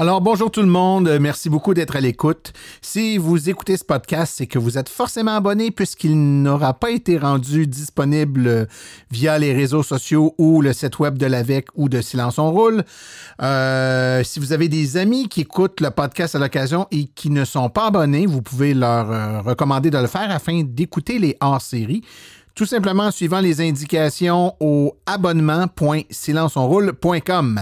Alors 0.00 0.22
bonjour 0.22 0.50
tout 0.50 0.62
le 0.62 0.66
monde, 0.66 1.18
merci 1.20 1.50
beaucoup 1.50 1.74
d'être 1.74 1.94
à 1.94 2.00
l'écoute. 2.00 2.54
Si 2.80 3.18
vous 3.18 3.50
écoutez 3.50 3.76
ce 3.76 3.84
podcast, 3.84 4.32
c'est 4.34 4.46
que 4.46 4.58
vous 4.58 4.78
êtes 4.78 4.88
forcément 4.88 5.36
abonné 5.36 5.70
puisqu'il 5.70 6.42
n'aura 6.42 6.72
pas 6.72 6.90
été 6.90 7.18
rendu 7.18 7.66
disponible 7.66 8.66
via 9.10 9.38
les 9.38 9.52
réseaux 9.52 9.82
sociaux 9.82 10.34
ou 10.38 10.62
le 10.62 10.72
site 10.72 11.00
web 11.00 11.18
de 11.18 11.26
l'AVEC 11.26 11.66
ou 11.74 11.90
de 11.90 12.00
Silence 12.00 12.38
on 12.38 12.50
roule. 12.50 12.82
Euh, 13.42 14.24
si 14.24 14.40
vous 14.40 14.54
avez 14.54 14.68
des 14.68 14.96
amis 14.96 15.28
qui 15.28 15.42
écoutent 15.42 15.82
le 15.82 15.90
podcast 15.90 16.34
à 16.34 16.38
l'occasion 16.38 16.86
et 16.90 17.04
qui 17.04 17.28
ne 17.28 17.44
sont 17.44 17.68
pas 17.68 17.88
abonnés, 17.88 18.24
vous 18.24 18.40
pouvez 18.40 18.72
leur 18.72 19.10
euh, 19.10 19.42
recommander 19.42 19.90
de 19.90 19.98
le 19.98 20.06
faire 20.06 20.30
afin 20.30 20.62
d'écouter 20.64 21.18
les 21.18 21.36
hors-séries 21.42 22.00
tout 22.54 22.66
simplement 22.66 23.04
en 23.04 23.10
suivant 23.10 23.40
les 23.40 23.60
indications 23.60 24.54
au 24.60 24.96
abonnement.silenceonroule.com. 25.06 27.60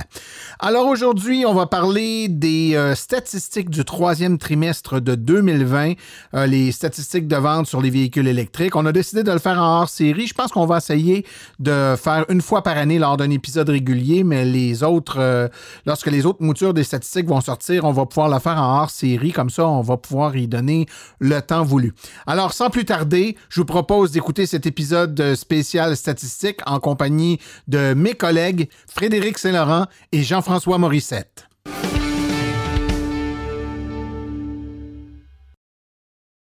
Alors 0.60 0.86
aujourd'hui, 0.86 1.44
on 1.46 1.54
va 1.54 1.66
parler 1.66 2.28
des 2.28 2.74
euh, 2.74 2.94
statistiques 2.94 3.70
du 3.70 3.84
troisième 3.84 4.38
trimestre 4.38 5.00
de 5.00 5.14
2020, 5.14 5.92
euh, 6.34 6.46
les 6.46 6.72
statistiques 6.72 7.28
de 7.28 7.36
vente 7.36 7.66
sur 7.66 7.80
les 7.80 7.90
véhicules 7.90 8.26
électriques. 8.26 8.74
On 8.74 8.86
a 8.86 8.92
décidé 8.92 9.22
de 9.22 9.30
le 9.30 9.38
faire 9.38 9.62
en 9.62 9.82
hors 9.82 9.88
série. 9.88 10.26
Je 10.26 10.34
pense 10.34 10.50
qu'on 10.50 10.66
va 10.66 10.78
essayer 10.78 11.24
de 11.58 11.94
faire 11.96 12.24
une 12.28 12.42
fois 12.42 12.62
par 12.62 12.76
année 12.76 12.98
lors 12.98 13.16
d'un 13.16 13.30
épisode 13.30 13.68
régulier, 13.68 14.24
mais 14.24 14.44
les 14.44 14.82
autres, 14.82 15.20
euh, 15.20 15.48
lorsque 15.86 16.08
les 16.08 16.26
autres 16.26 16.42
moutures 16.42 16.74
des 16.74 16.84
statistiques 16.84 17.28
vont 17.28 17.40
sortir, 17.40 17.84
on 17.84 17.92
va 17.92 18.06
pouvoir 18.06 18.28
le 18.28 18.40
faire 18.40 18.60
en 18.60 18.80
hors 18.80 18.90
série. 18.90 19.32
Comme 19.32 19.50
ça, 19.50 19.68
on 19.68 19.82
va 19.82 19.96
pouvoir 19.96 20.36
y 20.36 20.48
donner 20.48 20.86
le 21.20 21.40
temps 21.40 21.62
voulu. 21.62 21.94
Alors, 22.26 22.52
sans 22.52 22.70
plus 22.70 22.84
tarder, 22.84 23.36
je 23.48 23.60
vous 23.60 23.66
propose 23.66 24.10
d'écouter 24.10 24.46
cet 24.46 24.66
épisode 24.66 24.87
épisode 24.88 25.34
spécial 25.34 25.94
statistique 25.98 26.60
en 26.64 26.80
compagnie 26.80 27.38
de 27.66 27.92
mes 27.92 28.14
collègues 28.14 28.70
Frédéric 28.88 29.36
Saint-Laurent 29.36 29.84
et 30.12 30.22
Jean-François 30.22 30.78
Morissette. 30.78 31.46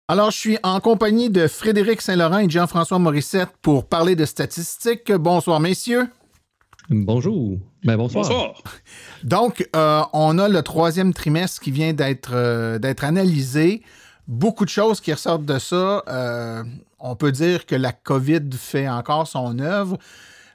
Alors, 0.06 0.30
je 0.30 0.36
suis 0.36 0.58
en 0.62 0.78
compagnie 0.78 1.28
de 1.28 1.48
Frédéric 1.48 2.00
Saint-Laurent 2.00 2.38
et 2.38 2.48
Jean-François 2.48 3.00
Morissette 3.00 3.48
pour 3.62 3.86
parler 3.86 4.14
de 4.14 4.24
statistiques. 4.24 5.10
Bonsoir, 5.10 5.58
messieurs. 5.58 6.06
Bonjour. 6.88 7.58
Ben, 7.82 7.96
bonsoir. 7.96 8.62
Donc, 9.24 9.68
euh, 9.74 10.02
on 10.12 10.38
a 10.38 10.48
le 10.48 10.62
troisième 10.62 11.12
trimestre 11.12 11.60
qui 11.60 11.72
vient 11.72 11.92
d'être 11.92 12.30
euh, 12.32 12.78
d'être 12.78 13.02
analysé. 13.02 13.82
Beaucoup 14.28 14.64
de 14.64 14.70
choses 14.70 15.00
qui 15.00 15.12
ressortent 15.12 15.44
de 15.44 15.58
ça. 15.58 16.04
Euh, 16.06 16.62
on 16.98 17.16
peut 17.16 17.32
dire 17.32 17.66
que 17.66 17.74
la 17.74 17.92
COVID 17.92 18.50
fait 18.52 18.88
encore 18.88 19.26
son 19.26 19.58
œuvre. 19.58 19.98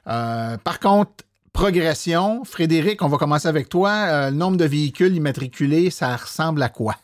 Euh, 0.06 0.56
par 0.58 0.80
contre, 0.80 1.24
progression, 1.52 2.44
Frédéric, 2.44 3.02
on 3.02 3.08
va 3.08 3.18
commencer 3.18 3.48
avec 3.48 3.68
toi. 3.68 3.90
Euh, 3.90 4.30
le 4.30 4.36
nombre 4.36 4.56
de 4.56 4.64
véhicules 4.64 5.14
immatriculés, 5.14 5.90
ça 5.90 6.16
ressemble 6.16 6.62
à 6.62 6.68
quoi? 6.68 6.96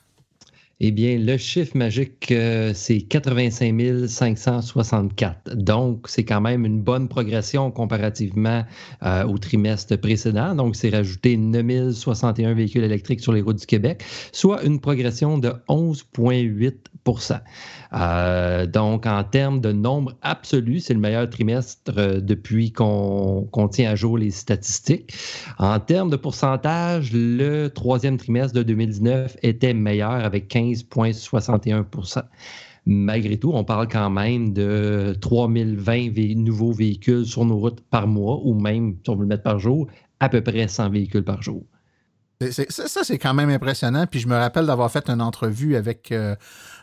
Eh 0.80 0.92
bien, 0.92 1.18
le 1.18 1.36
chiffre 1.36 1.76
magique, 1.76 2.30
euh, 2.30 2.72
c'est 2.72 3.00
85 3.00 4.06
564. 4.06 5.56
Donc, 5.56 6.06
c'est 6.08 6.24
quand 6.24 6.40
même 6.40 6.64
une 6.64 6.80
bonne 6.80 7.08
progression 7.08 7.72
comparativement 7.72 8.64
au 9.02 9.38
trimestre 9.38 9.96
précédent. 9.96 10.54
Donc, 10.54 10.76
c'est 10.76 10.90
rajouté 10.90 11.36
9 11.36 11.94
061 11.94 12.54
véhicules 12.54 12.84
électriques 12.84 13.20
sur 13.20 13.32
les 13.32 13.40
routes 13.40 13.58
du 13.58 13.66
Québec, 13.66 14.04
soit 14.30 14.62
une 14.62 14.80
progression 14.80 15.36
de 15.38 15.52
11,8 15.68 16.74
euh, 17.94 18.66
donc, 18.66 19.06
en 19.06 19.24
termes 19.24 19.60
de 19.60 19.72
nombre 19.72 20.14
absolu, 20.22 20.80
c'est 20.80 20.94
le 20.94 21.00
meilleur 21.00 21.28
trimestre 21.30 21.92
euh, 21.96 22.20
depuis 22.20 22.72
qu'on 22.72 23.68
tient 23.70 23.90
à 23.90 23.94
jour 23.94 24.18
les 24.18 24.30
statistiques. 24.30 25.14
En 25.58 25.80
termes 25.80 26.10
de 26.10 26.16
pourcentage, 26.16 27.12
le 27.12 27.68
troisième 27.68 28.18
trimestre 28.18 28.54
de 28.54 28.62
2019 28.62 29.36
était 29.42 29.74
meilleur 29.74 30.12
avec 30.12 30.52
15,61% 30.52 32.22
Malgré 32.90 33.36
tout, 33.36 33.50
on 33.52 33.64
parle 33.64 33.86
quand 33.86 34.08
même 34.08 34.54
de 34.54 35.14
3020 35.20 36.36
nouveaux 36.36 36.72
véhicules 36.72 37.26
sur 37.26 37.44
nos 37.44 37.58
routes 37.58 37.82
par 37.82 38.06
mois, 38.06 38.40
ou 38.42 38.54
même, 38.58 38.96
si 39.04 39.10
on 39.10 39.14
veut 39.14 39.22
le 39.22 39.26
mettre 39.26 39.42
par 39.42 39.58
jour, 39.58 39.88
à 40.20 40.30
peu 40.30 40.40
près 40.40 40.68
100 40.68 40.88
véhicules 40.88 41.24
par 41.24 41.42
jour. 41.42 41.64
Ça, 42.50 43.02
c'est 43.02 43.18
quand 43.18 43.34
même 43.34 43.50
impressionnant. 43.50 44.06
Puis 44.06 44.20
je 44.20 44.28
me 44.28 44.36
rappelle 44.36 44.66
d'avoir 44.66 44.90
fait 44.90 45.10
une 45.10 45.20
entrevue 45.20 45.74
avec 45.74 46.12
euh, 46.12 46.36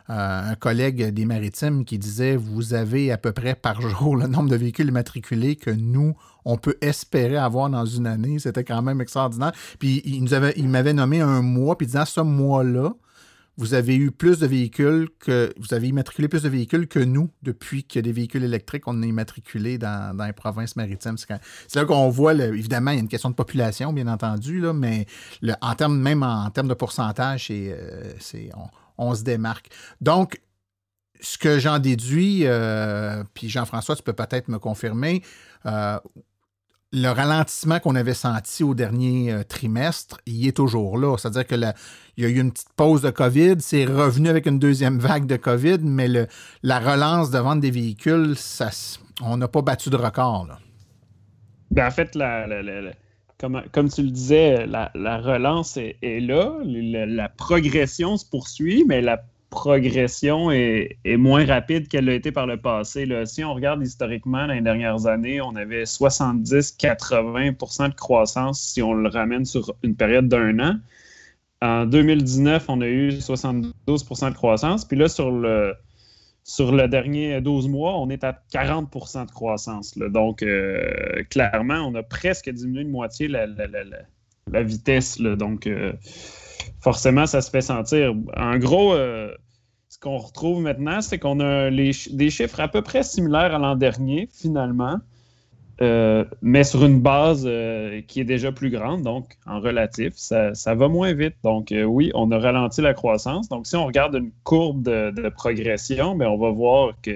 un 0.07 0.55
collègue 0.55 1.09
des 1.09 1.25
maritimes 1.25 1.83
qui 1.83 1.97
disait 1.97 2.35
Vous 2.35 2.73
avez 2.73 3.11
à 3.11 3.17
peu 3.17 3.31
près 3.31 3.55
par 3.55 3.81
jour 3.81 4.15
le 4.15 4.27
nombre 4.27 4.49
de 4.49 4.55
véhicules 4.55 4.87
immatriculés 4.87 5.55
que 5.55 5.71
nous, 5.71 6.15
on 6.45 6.57
peut 6.57 6.77
espérer 6.81 7.37
avoir 7.37 7.69
dans 7.69 7.85
une 7.85 8.07
année. 8.07 8.39
C'était 8.39 8.63
quand 8.63 8.81
même 8.81 9.01
extraordinaire. 9.01 9.51
Puis 9.79 10.01
il, 10.05 10.23
nous 10.23 10.33
avait, 10.33 10.53
il 10.57 10.69
m'avait 10.69 10.93
nommé 10.93 11.21
un 11.21 11.41
mois, 11.41 11.77
puis 11.77 11.87
disant 11.87 12.05
Ce 12.05 12.21
mois-là, 12.21 12.93
vous 13.57 13.73
avez 13.73 13.95
eu 13.95 14.11
plus 14.11 14.39
de 14.39 14.47
véhicules 14.47 15.09
que. 15.19 15.51
Vous 15.57 15.73
avez 15.73 15.87
immatriculé 15.87 16.27
plus 16.27 16.43
de 16.43 16.49
véhicules 16.49 16.87
que 16.87 16.99
nous 16.99 17.31
depuis 17.41 17.83
que 17.83 17.99
des 17.99 18.11
véhicules 18.11 18.43
électriques, 18.43 18.83
on 18.87 19.01
est 19.01 19.07
immatriculés 19.07 19.79
dans, 19.79 20.15
les 20.23 20.33
provinces 20.33 20.75
maritimes. 20.75 21.15
C'est 21.17 21.75
là 21.75 21.85
qu'on 21.85 22.09
voit, 22.09 22.33
évidemment, 22.33 22.91
il 22.91 22.95
y 22.95 22.97
a 22.97 23.01
une 23.01 23.07
question 23.07 23.29
de 23.31 23.35
population, 23.35 23.91
bien 23.91 24.07
entendu, 24.07 24.59
là, 24.59 24.73
mais 24.73 25.07
en 25.61 25.73
termes, 25.73 25.97
même 25.97 26.21
en, 26.21 26.49
termes 26.51 26.67
de 26.67 26.73
pourcentage, 26.73 27.47
c'est, 27.47 27.71
euh, 27.71 28.13
se 29.15 29.23
démarque. 29.23 29.69
Donc, 30.01 30.39
ce 31.21 31.37
que 31.37 31.59
j'en 31.59 31.79
déduis, 31.79 32.41
euh, 32.45 33.23
puis 33.33 33.49
Jean-François, 33.49 33.95
tu 33.95 34.03
peux 34.03 34.13
peut-être 34.13 34.47
me 34.47 34.59
confirmer, 34.59 35.23
euh, 35.65 35.97
le 36.91 37.09
ralentissement 37.09 37.79
qu'on 37.79 37.95
avait 37.95 38.13
senti 38.13 38.63
au 38.63 38.73
dernier 38.73 39.33
euh, 39.33 39.43
trimestre, 39.43 40.19
il 40.25 40.47
est 40.47 40.55
toujours 40.55 40.97
là. 40.97 41.17
C'est-à-dire 41.17 41.45
que 41.45 41.55
il 42.17 42.23
y 42.23 42.27
a 42.27 42.29
eu 42.29 42.39
une 42.39 42.51
petite 42.51 42.73
pause 42.75 43.01
de 43.01 43.09
COVID, 43.09 43.55
c'est 43.59 43.85
revenu 43.85 44.29
avec 44.29 44.45
une 44.45 44.59
deuxième 44.59 44.99
vague 44.99 45.25
de 45.25 45.35
COVID, 45.35 45.79
mais 45.81 46.07
le, 46.07 46.27
la 46.63 46.79
relance 46.79 47.31
de 47.31 47.39
vente 47.39 47.59
des 47.59 47.71
véhicules, 47.71 48.37
ça, 48.37 48.69
on 49.21 49.37
n'a 49.37 49.47
pas 49.47 49.61
battu 49.61 49.89
de 49.89 49.97
record. 49.97 50.47
Ben, 51.71 51.87
en 51.87 51.91
fait, 51.91 52.15
comme, 53.37 53.89
tu 53.89 54.01
le 54.01 54.09
disais, 54.09 54.65
la, 54.65 54.89
relance 55.19 55.77
est, 55.77 56.19
là, 56.21 56.57
la, 56.63 57.29
progression 57.29 58.17
se 58.17 58.25
poursuit, 58.25 58.83
mais 58.85 59.01
la 59.01 59.23
progression 59.49 60.51
est, 60.51 60.97
moins 61.05 61.45
rapide 61.45 61.87
qu'elle 61.87 62.05
l'a 62.05 62.13
été 62.13 62.31
par 62.31 62.45
le 62.47 62.57
passé. 62.57 63.07
Si 63.25 63.43
on 63.43 63.53
regarde 63.53 63.83
historiquement, 63.83 64.47
dans 64.47 64.53
les 64.53 64.61
dernières 64.61 65.05
années, 65.07 65.41
on 65.41 65.55
avait 65.55 65.83
70-80% 65.83 67.89
de 67.89 67.95
croissance 67.95 68.61
si 68.61 68.81
on 68.81 68.93
le 68.93 69.09
ramène 69.09 69.45
sur 69.45 69.75
une 69.83 69.95
période 69.95 70.27
d'un 70.27 70.59
an. 70.59 70.75
En 71.61 71.85
2019, 71.85 72.65
on 72.67 72.81
a 72.81 72.87
eu 72.87 73.09
72% 73.09 74.29
de 74.29 74.35
croissance. 74.35 74.83
Puis 74.85 74.97
là, 74.97 75.07
sur 75.07 75.31
le, 75.31 75.73
sur 76.45 76.71
le 76.71 76.87
dernier 76.87 77.41
12 77.41 77.67
mois, 77.69 77.97
on 77.97 78.07
est 78.09 78.23
à 78.23 78.39
40% 78.53 79.25
de 79.25 79.31
croissance. 79.31 79.97
Donc, 79.97 80.43
euh, 80.43 81.23
clairement, 81.31 81.79
on 81.79 81.95
a 81.95 82.03
presque 82.03 82.51
diminué 82.51 82.83
de 82.83 82.89
moitié 82.89 83.27
la, 83.27 84.61
vitesse. 84.61 85.19
Donc, 85.19 85.65
euh, 85.65 85.93
forcément, 86.79 87.25
ça 87.25 87.41
se 87.41 87.49
fait 87.49 87.61
sentir. 87.61 88.13
En 88.37 88.59
gros, 88.59 88.93
euh, 88.93 89.33
ce 89.89 89.97
qu'on 89.97 90.17
retrouve 90.17 90.61
maintenant, 90.61 91.01
c'est 91.01 91.17
qu'on 91.17 91.39
a 91.39 91.71
des 91.71 92.29
chiffres 92.29 92.59
à 92.59 92.67
peu 92.67 92.83
près 92.83 93.01
similaires 93.01 93.55
à 93.55 93.57
l'an 93.57 93.75
dernier, 93.75 94.29
finalement, 94.31 94.99
euh, 95.81 96.23
mais 96.41 96.63
sur 96.63 96.85
une 96.85 97.01
base 97.01 97.43
euh, 97.45 98.01
qui 98.07 98.21
est 98.21 98.25
déjà 98.25 98.51
plus 98.51 98.69
grande, 98.69 99.01
donc 99.01 99.37
en 99.45 99.59
relatif, 99.59 100.13
ça, 100.15 100.53
va 100.75 100.87
moins 100.87 101.13
vite. 101.13 101.35
Donc 101.43 101.71
euh, 101.71 101.83
oui, 101.83 102.11
on 102.13 102.31
a 102.31 102.39
ralenti 102.39 102.81
la 102.81 102.93
croissance. 102.93 103.49
Donc 103.49 103.67
si 103.67 103.75
on 103.75 103.85
regarde 103.85 104.15
une 104.15 104.31
courbe 104.43 104.83
de, 104.83 105.29
progression, 105.29 106.15
bien, 106.15 106.29
on 106.29 106.37
va 106.37 106.51
voir 106.51 106.93
que 107.01 107.11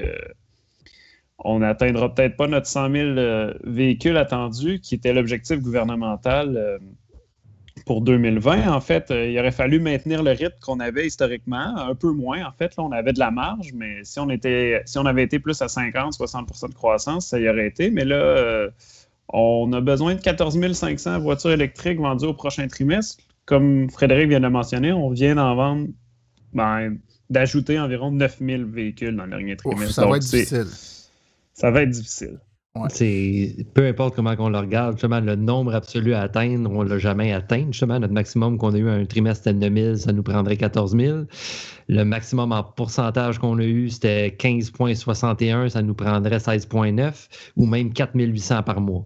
on 1.41 1.59
n'atteindra 1.59 2.13
peut-être 2.13 2.35
pas 2.35 2.47
notre 2.47 2.67
100 2.67 2.91
000 2.91 3.53
véhicules 3.63 4.17
attendus, 4.17 4.81
qui 4.81 4.95
était 4.95 5.13
l'objectif 5.13 5.62
gouvernemental 5.62 6.79
pour 7.85 8.01
2020, 8.01 8.71
en 8.71 8.81
fait, 8.81 9.11
euh, 9.11 9.27
il 9.27 9.39
aurait 9.39 9.51
fallu 9.51 9.79
maintenir 9.79 10.23
le 10.23 10.31
rythme 10.31 10.57
qu'on 10.61 10.79
avait 10.79 11.07
historiquement, 11.07 11.77
un 11.77 11.95
peu 11.95 12.11
moins. 12.11 12.45
En 12.45 12.51
fait, 12.51 12.75
là, 12.75 12.83
on 12.83 12.91
avait 12.91 13.13
de 13.13 13.19
la 13.19 13.31
marge, 13.31 13.71
mais 13.73 14.03
si 14.03 14.19
on, 14.19 14.29
était, 14.29 14.81
si 14.85 14.97
on 14.97 15.05
avait 15.05 15.23
été 15.23 15.39
plus 15.39 15.61
à 15.61 15.67
50-60% 15.67 16.69
de 16.69 16.73
croissance, 16.73 17.27
ça 17.27 17.39
y 17.39 17.49
aurait 17.49 17.67
été. 17.67 17.91
Mais 17.91 18.05
là, 18.05 18.15
euh, 18.15 18.69
on 19.29 19.71
a 19.73 19.81
besoin 19.81 20.15
de 20.15 20.21
14 20.21 20.73
500 20.73 21.19
voitures 21.19 21.51
électriques 21.51 21.99
vendues 21.99 22.25
au 22.25 22.33
prochain 22.33 22.67
trimestre. 22.67 23.23
Comme 23.45 23.89
Frédéric 23.89 24.29
vient 24.29 24.39
de 24.39 24.45
le 24.45 24.51
mentionner, 24.51 24.91
on 24.91 25.09
vient 25.09 25.35
d'en 25.35 25.55
vendre, 25.55 25.87
ben, 26.53 26.97
d'ajouter 27.29 27.79
environ 27.79 28.11
9 28.11 28.37
000 28.39 28.63
véhicules 28.65 29.15
dans 29.15 29.25
le 29.25 29.31
dernier 29.31 29.55
trimestre. 29.55 29.93
ça 29.93 30.07
va 30.07 30.17
être 30.17 30.23
difficile. 30.23 30.67
Ça 31.53 31.71
va 31.71 31.81
être 31.83 31.89
difficile. 31.89 32.39
C'est 32.89 33.55
peu 33.73 33.87
importe 33.87 34.15
comment 34.15 34.33
on 34.39 34.49
le 34.49 34.57
regarde, 34.57 34.93
justement, 34.93 35.19
le 35.19 35.35
nombre 35.35 35.73
absolu 35.75 36.13
à 36.13 36.21
atteindre, 36.21 36.71
on 36.71 36.83
ne 36.83 36.89
l'a 36.89 36.97
jamais 36.97 37.33
atteint. 37.33 37.65
Justement, 37.67 37.99
notre 37.99 38.13
maximum 38.13 38.57
qu'on 38.57 38.73
a 38.73 38.77
eu 38.77 38.89
un 38.89 39.05
trimestre, 39.05 39.43
c'était 39.45 39.69
9 39.69 39.83
000, 39.83 39.95
ça 39.95 40.13
nous 40.13 40.23
prendrait 40.23 40.57
14 40.57 40.95
000. 40.95 41.19
Le 41.87 42.03
maximum 42.03 42.51
en 42.51 42.63
pourcentage 42.63 43.39
qu'on 43.39 43.57
a 43.59 43.63
eu, 43.63 43.89
c'était 43.89 44.35
15,61, 44.39 45.69
ça 45.69 45.81
nous 45.81 45.95
prendrait 45.95 46.37
16,9 46.37 47.27
ou 47.57 47.65
même 47.65 47.91
4 47.91 48.11
800 48.15 48.63
par 48.63 48.79
mois. 48.79 49.05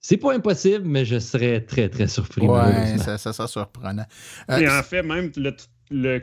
C'est 0.00 0.16
pas 0.16 0.34
impossible, 0.34 0.84
mais 0.84 1.04
je 1.04 1.18
serais 1.18 1.60
très, 1.60 1.88
très 1.88 2.06
surpris. 2.06 2.46
Ouais, 2.46 2.98
ça, 2.98 3.18
ça 3.18 3.46
surprenant. 3.46 4.06
Et 4.48 4.68
en 4.68 4.82
fait, 4.82 5.02
même 5.02 5.30
le, 5.36 5.54
le 5.90 6.22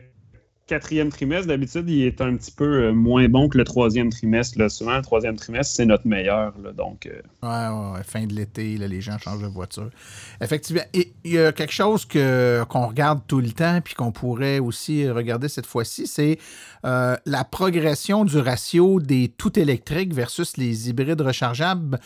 quatrième 0.68 1.10
trimestre, 1.10 1.48
d'habitude, 1.48 1.88
il 1.90 2.04
est 2.04 2.22
un 2.22 2.36
petit 2.36 2.52
peu 2.52 2.66
euh, 2.66 2.92
moins 2.92 3.28
bon 3.30 3.50
que 3.50 3.58
le 3.58 3.64
troisième 3.64 4.10
trimestre. 4.10 4.70
Souvent, 4.72 4.98
le 4.98 5.04
troisième 5.04 5.36
trimestre, 5.36 5.76
c'est 5.76 5.86
notre 5.86 6.08
meilleur. 6.08 6.54
donc, 6.76 7.08
euh. 7.08 8.04
fin 8.04 8.26
de 8.26 8.34
l'été, 8.34 8.78
les 8.78 9.02
gens 9.02 9.18
changent 9.20 9.42
de 9.42 9.48
voiture. 9.48 9.90
Effectivement, 10.42 10.84
il 10.94 11.08
y 11.24 11.38
a 11.38 11.52
quelque 11.52 11.74
chose 11.74 12.06
que, 12.06 12.64
qu'on 12.68 12.88
regarde 12.88 13.22
tout 13.28 13.42
le 13.42 13.52
temps, 13.52 13.80
puis 13.82 13.94
qu'on 13.94 14.12
pourrait 14.12 14.60
aussi 14.60 15.08
regarder 15.10 15.50
cette 15.50 15.68
fois-ci, 15.68 16.08
c'est 16.08 16.40
euh, 16.86 17.16
la 17.26 17.44
progression 17.44 18.26
du 18.26 18.38
ratio 18.40 19.00
des 19.00 19.28
tout 19.28 19.60
électriques 19.60 20.14
versus 20.14 20.58
les 20.58 20.90
hybrides 20.90 21.22
rechargeables. 21.22 22.00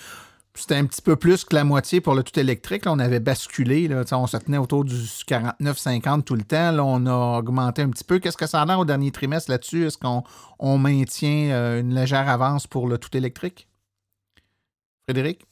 C'était 0.56 0.76
un 0.76 0.86
petit 0.86 1.02
peu 1.02 1.16
plus 1.16 1.46
que 1.46 1.56
la 1.56 1.64
moitié 1.64 2.02
pour 2.02 2.16
le 2.16 2.24
tout 2.24 2.38
électrique. 2.38 2.84
on 2.86 3.00
avait 3.00 3.20
basculé. 3.20 3.90
On 4.12 4.28
se 4.28 4.38
tenait 4.38 4.58
autour 4.58 4.84
du 4.84 4.96
49-50 4.96 6.24
tout 6.24 6.36
le 6.36 6.44
temps. 6.44 6.78
On 6.80 7.06
a 7.06 7.40
augmenté 7.40 7.82
un 7.82 7.90
petit 7.90 8.04
peu. 8.04 8.20
Qu'est-ce 8.20 8.38
que 8.38 8.48
ça 8.48 8.62
a 8.62 8.78
au 8.78 8.86
dernier 8.86 9.12
trimestre 9.12 9.52
là-dessus? 9.52 9.86
Est-ce 9.86 9.98
qu'on 9.98 10.78
maintient 10.78 11.52
euh, 11.52 11.82
une 11.82 11.94
légère 11.96 12.28
avance 12.28 12.68
pour 12.68 12.88
le 12.88 12.98
tout 12.98 13.16
électrique? 13.16 13.70
Frédéric? 15.08 15.46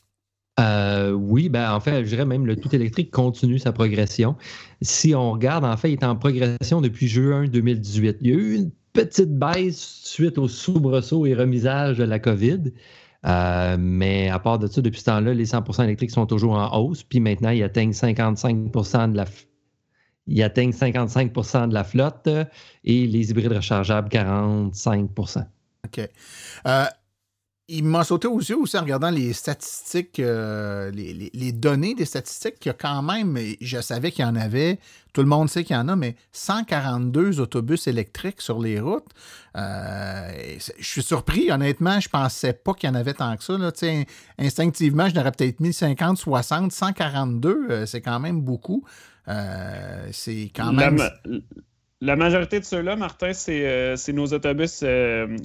Euh, 0.59 1.11
oui, 1.11 1.49
ben 1.49 1.71
en 1.71 1.79
fait, 1.79 2.03
je 2.03 2.09
dirais 2.09 2.25
même 2.25 2.47
le 2.47 2.55
tout 2.55 2.73
électrique 2.73 3.11
continue 3.11 3.59
sa 3.59 3.71
progression. 3.71 4.35
Si 4.81 5.13
on 5.13 5.31
regarde, 5.31 5.63
en 5.63 5.77
fait, 5.77 5.91
il 5.91 5.93
est 5.93 6.03
en 6.03 6.15
progression 6.15 6.81
depuis 6.81 7.07
juin 7.07 7.45
2018. 7.47 8.17
Il 8.21 8.27
y 8.27 8.31
a 8.31 8.35
eu 8.35 8.55
une 8.55 8.71
petite 8.93 9.37
baisse 9.37 10.01
suite 10.03 10.39
au 10.39 10.47
soubresaut 10.47 11.27
et 11.27 11.35
remisage 11.35 11.99
de 11.99 12.03
la 12.03 12.17
COVID. 12.17 12.71
Euh, 13.25 13.77
mais 13.79 14.29
à 14.29 14.39
part 14.39 14.59
de 14.59 14.67
ça, 14.67 14.81
depuis 14.81 14.99
ce 14.99 15.05
temps-là, 15.05 15.33
les 15.33 15.45
100 15.45 15.83
électriques 15.83 16.11
sont 16.11 16.25
toujours 16.25 16.53
en 16.53 16.77
hausse. 16.77 17.03
Puis 17.03 17.19
maintenant, 17.19 17.49
ils 17.49 17.63
atteignent 17.63 17.93
55 17.93 18.71
de 19.11 19.17
la 19.17 19.25
ils 20.29 20.43
atteignent 20.43 20.73
55 20.73 21.33
de 21.69 21.73
la 21.73 21.83
flotte 21.85 22.29
et 22.83 23.07
les 23.07 23.31
hybrides 23.31 23.53
rechargeables 23.53 24.09
45% 24.09 25.45
OK. 25.85 26.09
Euh, 26.67 26.85
il 27.69 27.83
m'a 27.83 28.05
sauté 28.05 28.27
aux 28.27 28.39
yeux 28.39 28.57
aussi 28.57 28.77
en 28.77 28.81
regardant 28.81 29.09
les 29.09 29.33
statistiques, 29.33 30.19
euh, 30.19 30.89
les, 30.91 31.51
données 31.51 31.95
des 31.95 32.05
statistiques, 32.05 32.59
qu'il 32.59 32.69
y 32.69 32.71
a 32.71 32.77
quand 32.77 33.01
même, 33.01 33.37
je 33.59 33.81
savais 33.81 34.11
qu'il 34.11 34.23
y 34.23 34.27
en 34.27 34.37
avait, 34.37 34.79
tout 35.11 35.21
le 35.21 35.27
monde 35.27 35.49
sait 35.49 35.65
qu'il 35.65 35.75
y 35.75 35.79
en 35.79 35.89
a, 35.89 35.97
mais 35.97 36.15
142 36.31 37.41
autobus 37.41 37.87
électriques 37.87 38.41
sur 38.41 38.59
les 38.59 38.79
routes. 38.79 39.09
Euh, 39.57 40.31
je 40.79 40.85
suis 40.85 41.03
surpris, 41.03 41.51
honnêtement, 41.51 41.99
je 41.99 42.07
pensais 42.07 42.53
pas 42.53 42.73
qu'il 42.73 42.87
y 42.87 42.91
en 42.91 42.95
avait 42.95 43.13
tant 43.13 43.35
que 43.35 43.43
ça. 43.43 43.57
Là. 43.57 43.71
Instinctivement, 44.37 45.09
je 45.09 45.15
n'aurais 45.15 45.31
peut-être 45.33 45.59
mis 45.59 45.73
50, 45.73 46.17
60, 46.17 46.71
142, 46.71 47.85
c'est 47.85 48.01
quand 48.01 48.19
même 48.21 48.41
beaucoup. 48.41 48.85
Euh, 49.27 50.07
c'est 50.13 50.51
quand 50.55 50.71
même... 50.71 50.97
La, 50.97 51.11
majorité 52.01 52.59
de 52.59 52.65
ceux-là, 52.65 52.95
Martin, 52.95 53.33
c'est 53.33 54.13
nos 54.13 54.27
autobus 54.27 54.83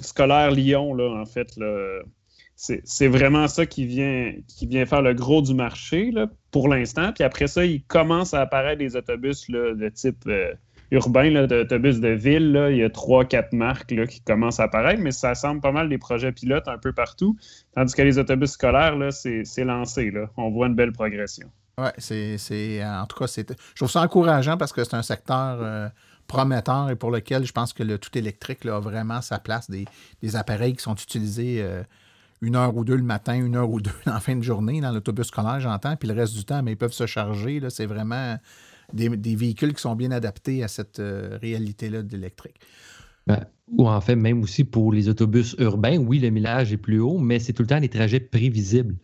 scolaires 0.02 0.50
Lyon, 0.50 0.94
là, 0.94 1.20
en 1.20 1.26
fait. 1.26 1.58
C'est 2.56 3.08
vraiment 3.08 3.48
ça 3.48 3.66
qui 3.66 3.86
vient, 3.86 4.86
faire 4.86 5.02
le 5.02 5.14
gros 5.14 5.42
du 5.42 5.54
marché 5.54 6.12
pour 6.50 6.68
l'instant. 6.68 7.12
Puis 7.12 7.24
après 7.24 7.46
ça, 7.46 7.64
il 7.64 7.82
commence 7.84 8.34
à 8.34 8.42
apparaître 8.42 8.78
des 8.78 8.94
autobus 8.94 9.50
de 9.50 9.88
type 9.88 10.24
euh, 10.28 10.52
urbain, 10.92 11.46
d'autobus 11.46 11.98
de 12.00 12.10
ville. 12.10 12.68
Il 12.70 12.76
y 12.76 12.84
a 12.84 12.90
trois, 12.90 13.24
quatre 13.24 13.52
marques 13.52 13.86
qui 14.06 14.20
commencent 14.20 14.60
à 14.60 14.64
apparaître, 14.64 15.00
mais 15.02 15.10
ça 15.10 15.34
semble 15.34 15.60
pas 15.60 15.72
mal 15.72 15.88
des 15.88 15.98
projets 15.98 16.30
pilotes 16.30 16.68
un 16.68 16.78
peu 16.78 16.92
partout. 16.92 17.36
Tandis 17.74 17.94
que 17.94 18.02
les 18.02 18.18
autobus 18.18 18.50
scolaires, 18.50 18.96
c'est 19.10 19.64
lancé. 19.64 20.12
On 20.36 20.50
voit 20.50 20.68
une 20.68 20.76
belle 20.76 20.92
progression. 20.92 21.50
Oui, 21.78 21.88
c'est 21.96 22.84
en 22.84 23.06
tout 23.06 23.18
cas, 23.18 23.26
je 23.26 23.74
trouve 23.74 23.90
ça 23.90 24.02
encourageant 24.02 24.58
parce 24.58 24.72
que 24.72 24.84
c'est 24.84 24.94
un 24.94 25.02
secteur. 25.02 25.90
Prometteur 26.26 26.90
et 26.90 26.96
pour 26.96 27.10
lequel 27.10 27.44
je 27.44 27.52
pense 27.52 27.72
que 27.72 27.82
le 27.82 27.98
tout 27.98 28.16
électrique 28.16 28.64
a 28.66 28.80
vraiment 28.80 29.20
sa 29.20 29.38
place, 29.38 29.70
des, 29.70 30.36
appareils 30.36 30.74
qui 30.74 30.82
sont 30.82 30.94
utilisés 30.94 31.60
euh, 31.60 31.82
une 32.40 32.56
heure 32.56 32.76
ou 32.76 32.84
deux 32.84 32.96
le 32.96 33.02
matin, 33.02 33.34
une 33.34 33.56
heure 33.56 33.70
ou 33.70 33.80
deux 33.80 33.90
en 34.06 34.20
fin 34.20 34.36
de 34.36 34.42
journée 34.42 34.80
dans 34.80 34.92
l'autobus 34.92 35.26
scolaire, 35.26 35.60
j'entends, 35.60 35.96
puis 35.96 36.08
le 36.08 36.14
reste 36.14 36.34
du 36.34 36.44
temps, 36.44 36.62
mais 36.62 36.72
ils 36.72 36.76
peuvent 36.76 36.92
se 36.92 37.06
charger. 37.06 37.60
C'est 37.68 37.86
vraiment 37.86 38.38
des, 38.92 39.36
véhicules 39.36 39.74
qui 39.74 39.80
sont 39.80 39.94
bien 39.94 40.10
adaptés 40.10 40.62
à 40.62 40.68
cette 40.68 41.00
euh, 41.00 41.38
réalité-là 41.40 42.02
d'électrique. 42.02 42.58
Ben, 43.26 43.44
ou 43.68 43.88
en 43.88 44.00
fait, 44.00 44.16
même 44.16 44.42
aussi 44.42 44.64
pour 44.64 44.92
les 44.92 45.08
autobus 45.08 45.54
urbains, 45.58 45.96
oui, 45.98 46.18
le 46.18 46.30
millage 46.30 46.72
est 46.72 46.78
plus 46.78 46.98
haut, 47.00 47.18
mais 47.18 47.38
c'est 47.38 47.52
tout 47.52 47.62
le 47.62 47.68
temps 47.68 47.80
des 47.80 47.88
trajets 47.88 48.20
prévisibles. 48.20 48.96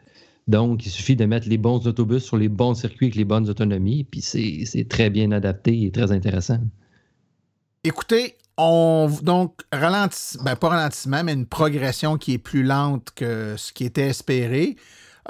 Donc, 0.48 0.86
il 0.86 0.90
suffit 0.90 1.14
de 1.14 1.26
mettre 1.26 1.48
les 1.48 1.58
bons 1.58 1.86
autobus 1.86 2.24
sur 2.24 2.36
les 2.36 2.48
bons 2.48 2.74
circuits 2.74 3.06
avec 3.06 3.16
les 3.16 3.24
bonnes 3.24 3.48
autonomies, 3.48 4.04
puis 4.04 4.22
c'est 4.22 4.88
très 4.88 5.10
bien 5.10 5.30
adapté 5.30 5.84
et 5.84 5.90
très 5.90 6.10
intéressant. 6.10 6.58
Écoutez, 7.84 8.36
on, 8.56 9.08
donc, 9.22 9.60
ralentissement, 9.72 10.56
pas 10.56 10.68
ralentissement, 10.68 11.22
mais 11.22 11.32
une 11.32 11.46
progression 11.46 12.18
qui 12.18 12.34
est 12.34 12.38
plus 12.38 12.64
lente 12.64 13.10
que 13.14 13.54
ce 13.56 13.72
qui 13.72 13.84
était 13.84 14.08
espéré. 14.08 14.76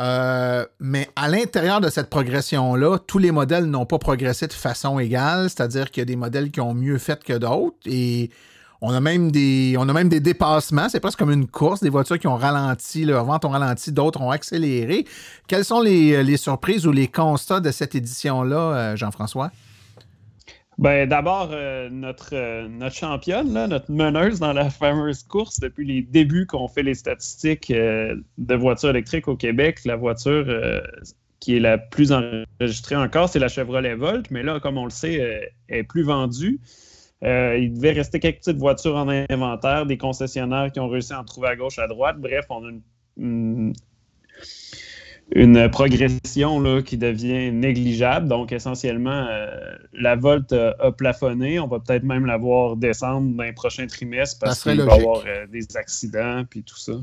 Euh, 0.01 0.65
mais 0.81 1.09
à 1.17 1.29
l'intérieur 1.29 1.81
de 1.81 1.91
cette 1.91 2.09
progression-là, 2.09 2.99
tous 3.07 3.19
les 3.19 3.33
modèles 3.33 3.67
n'ont 3.67 3.85
pas 3.85 3.99
progressé 3.99 4.47
de 4.47 4.53
façon 4.53 4.99
égale, 4.99 5.51
c'est-à-dire 5.51 5.91
qu'il 5.91 6.01
y 6.01 6.03
a 6.03 6.07
des 6.07 6.17
modèles 6.17 6.51
qui 6.51 6.61
ont 6.61 6.73
mieux 6.73 6.99
fait 6.99 7.23
que 7.23 7.33
d'autres 7.33 7.77
et 7.85 8.31
on 8.81 8.93
a 8.95 9.01
même 9.01 9.33
des, 9.33 9.75
on 9.77 9.89
a 9.89 9.93
même 9.93 10.09
des 10.09 10.21
dépassements. 10.21 10.89
C'est 10.89 11.01
presque 11.01 11.19
comme 11.19 11.33
une 11.33 11.49
course, 11.49 11.81
des 11.81 11.91
voitures 11.91 12.19
qui 12.19 12.29
ont 12.29 12.37
ralenti, 12.37 13.05
leur 13.05 13.25
vente 13.25 13.45
ont 13.45 13.51
ralenti, 13.51 13.91
d'autres 13.91 14.21
ont 14.21 14.31
accéléré. 14.31 15.05
Quelles 15.49 15.65
sont 15.65 15.81
les, 15.81 16.23
les, 16.23 16.37
surprises 16.37 16.87
ou 16.87 16.93
les 16.93 17.09
constats 17.09 17.59
de 17.59 17.73
cette 17.73 17.97
édition-là, 17.97 18.57
euh, 18.57 18.97
Jean-François? 18.97 19.51
Ben, 20.79 21.09
d'abord, 21.09 21.49
euh, 21.51 21.89
notre, 21.91 22.35
euh, 22.35 22.69
notre 22.69 22.95
championne, 22.95 23.53
notre 23.53 23.91
meneuse 23.91 24.39
dans 24.39 24.53
la 24.53 24.71
fameuse 24.71 25.25
course 25.25 25.59
depuis 25.59 25.85
les 25.85 26.03
débuts 26.03 26.47
qu'on 26.47 26.69
fait 26.69 26.85
les 26.85 26.95
statistiques 26.95 27.73
euh, 27.73 28.15
de 28.39 28.55
voitures 28.55 28.91
électriques 28.91 29.27
au 29.27 29.35
Québec, 29.35 29.81
la 29.85 29.97
voiture 29.97 30.47
qui 31.41 31.57
est 31.57 31.61
la 31.61 31.79
plus 31.79 32.13
enregistrée 32.13 32.95
encore, 32.95 33.29
c'est 33.29 33.41
la 33.41 33.49
Chevrolet 33.49 33.97
Volt, 33.97 34.31
mais 34.31 34.45
là, 34.45 34.61
comme 34.61 34.79
on 34.79 34.85
le 34.85 34.91
sait, 34.91 35.51
elle 35.67 35.79
est 35.79 35.83
plus 35.83 36.05
vendue. 36.05 36.61
il 37.23 37.73
devait 37.75 37.93
rester 37.93 38.21
quelques 38.21 38.39
petites 38.39 38.59
voitures 38.59 38.95
en 38.95 39.09
inventaire, 39.09 39.85
des 39.85 39.99
concessionnaires 39.99 40.71
qui 40.71 40.79
ont 40.79 40.89
réussi 40.89 41.13
à 41.13 41.21
en 41.21 41.25
trouver 41.25 41.49
à 41.49 41.57
gauche, 41.57 41.81
à 41.81 41.89
droite. 41.89 42.19
Bref, 42.21 42.47
on 42.51 42.65
a 42.65 42.71
une 43.17 43.73
progression 45.69 46.61
là, 46.61 46.83
qui 46.83 46.97
devient 46.97 47.53
négligeable. 47.53 48.29
Donc, 48.29 48.53
essentiellement, 48.53 49.27
euh, 49.29 49.51
la 49.93 50.17
volte 50.17 50.53
a 50.53 50.93
plafonné. 50.93 51.59
On 51.59 51.67
va 51.67 51.81
peut-être 51.81 52.05
même 52.05 52.27
la 52.27 52.37
voir 52.37 52.77
descendre 52.77 53.37
dans 53.37 53.45
les 53.45 53.53
prochains 53.53 53.87
trimestres 53.87 54.39
parce 54.41 54.63
qu'il 54.63 54.81
va 54.81 54.97
y 54.97 55.01
avoir 55.01 55.25
euh, 55.27 55.47
des 55.47 55.77
accidents 55.77 56.45
puis 56.49 56.63
tout 56.63 56.79
ça. 56.79 56.95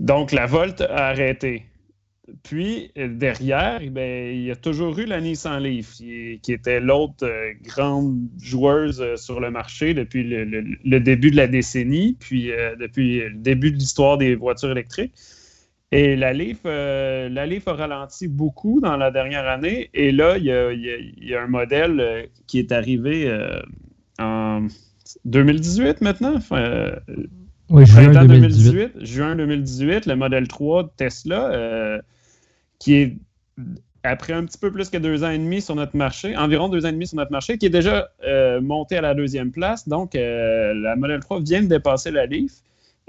Donc, 0.00 0.32
la 0.32 0.46
volte 0.46 0.80
a 0.80 1.08
arrêté. 1.08 1.66
Puis, 2.42 2.90
derrière, 2.96 3.80
eh 3.82 4.34
il 4.34 4.44
y 4.44 4.50
a 4.50 4.56
toujours 4.56 4.98
eu 4.98 5.04
la 5.04 5.20
Nissan 5.20 5.62
Leaf, 5.62 5.92
qui, 5.92 6.40
était 6.48 6.80
l'autre 6.80 7.24
euh, 7.26 7.52
grande 7.62 8.18
joueuse 8.40 9.14
sur 9.16 9.40
le 9.40 9.50
marché 9.50 9.92
depuis 9.92 10.24
le, 10.24 11.00
début 11.00 11.30
de 11.30 11.36
la 11.36 11.46
décennie, 11.46 12.16
puis 12.18 12.50
depuis 12.80 13.20
le 13.20 13.34
début 13.34 13.70
de 13.70 13.76
l'histoire 13.76 14.18
des 14.18 14.34
voitures 14.34 14.72
électriques. 14.72 15.12
Et 15.94 16.16
la 16.16 16.32
Leaf, 16.32 16.58
euh, 16.66 17.28
la 17.28 17.42
a 17.42 17.72
ralenti 17.72 18.26
beaucoup 18.26 18.80
dans 18.80 18.96
la 18.96 19.12
dernière 19.12 19.46
année. 19.46 19.90
Et 19.94 20.10
là, 20.10 20.36
il 20.38 20.44
y 20.44 21.34
a, 21.34 21.40
un 21.40 21.46
modèle 21.46 22.00
euh, 22.00 22.22
qui 22.48 22.58
est 22.58 22.72
arrivé 22.72 23.28
euh, 23.28 23.60
en 24.18 24.66
2018 25.24 26.00
maintenant? 26.00 26.40
oui, 27.70 27.86
juin 27.86 28.24
2018. 28.26 29.04
Juin 29.04 29.36
2018, 29.36 30.06
le 30.06 30.16
modèle 30.16 30.48
3 30.48 30.82
de 30.82 30.90
Tesla, 30.96 32.00
qui 32.80 32.94
est 32.94 33.16
après 34.02 34.32
un 34.32 34.44
petit 34.46 34.58
peu 34.58 34.72
plus 34.72 34.90
que 34.90 34.98
deux 34.98 35.22
ans 35.22 35.30
et 35.30 35.38
demi 35.38 35.62
sur 35.62 35.76
notre 35.76 35.96
marché, 35.96 36.36
environ 36.36 36.68
deux 36.68 36.84
ans 36.86 36.88
et 36.88 36.92
demi 36.92 37.06
sur 37.06 37.18
notre 37.18 37.30
marché, 37.30 37.56
qui 37.56 37.66
est 37.66 37.70
déjà 37.70 38.08
monté 38.60 38.96
à 38.96 39.00
la 39.00 39.14
deuxième 39.14 39.52
place. 39.52 39.88
Donc, 39.88 40.14
la 40.14 40.96
modèle 40.96 41.20
3 41.20 41.40
vient 41.40 41.62
de 41.62 41.68
dépasser 41.68 42.10
la 42.10 42.26
Leaf. 42.26 42.52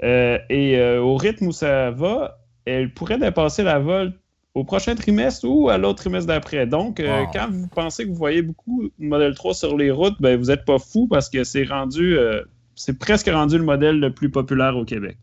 et 0.04 0.98
au 1.00 1.16
rythme 1.16 1.48
où 1.48 1.52
ça 1.52 1.90
va, 1.90 2.38
elle 2.66 2.92
pourrait 2.92 3.18
dépasser 3.18 3.62
la 3.62 3.78
vol 3.78 4.12
au 4.56 4.64
prochain 4.64 4.94
trimestre 4.94 5.46
ou 5.46 5.68
à 5.68 5.78
l'autre 5.78 6.00
trimestre 6.00 6.28
d'après. 6.28 6.66
Donc, 6.66 6.98
euh, 6.98 7.24
quand 7.32 7.48
vous 7.50 7.68
pensez 7.68 8.04
que 8.04 8.08
vous 8.08 8.16
voyez 8.16 8.40
beaucoup 8.40 8.90
de 8.98 9.06
modèle 9.06 9.34
3 9.34 9.54
sur 9.54 9.76
les 9.76 9.90
routes, 9.90 10.16
ben, 10.18 10.38
vous 10.38 10.46
n'êtes 10.46 10.64
pas 10.64 10.78
fou 10.78 11.06
parce 11.06 11.28
que 11.28 11.44
c'est 11.44 11.64
rendu, 11.64 12.16
euh, 12.16 12.42
c'est 12.74 12.98
presque 12.98 13.28
rendu 13.28 13.58
le 13.58 13.64
modèle 13.64 14.00
le 14.00 14.12
plus 14.12 14.30
populaire 14.30 14.74
au 14.76 14.86
Québec. 14.86 15.18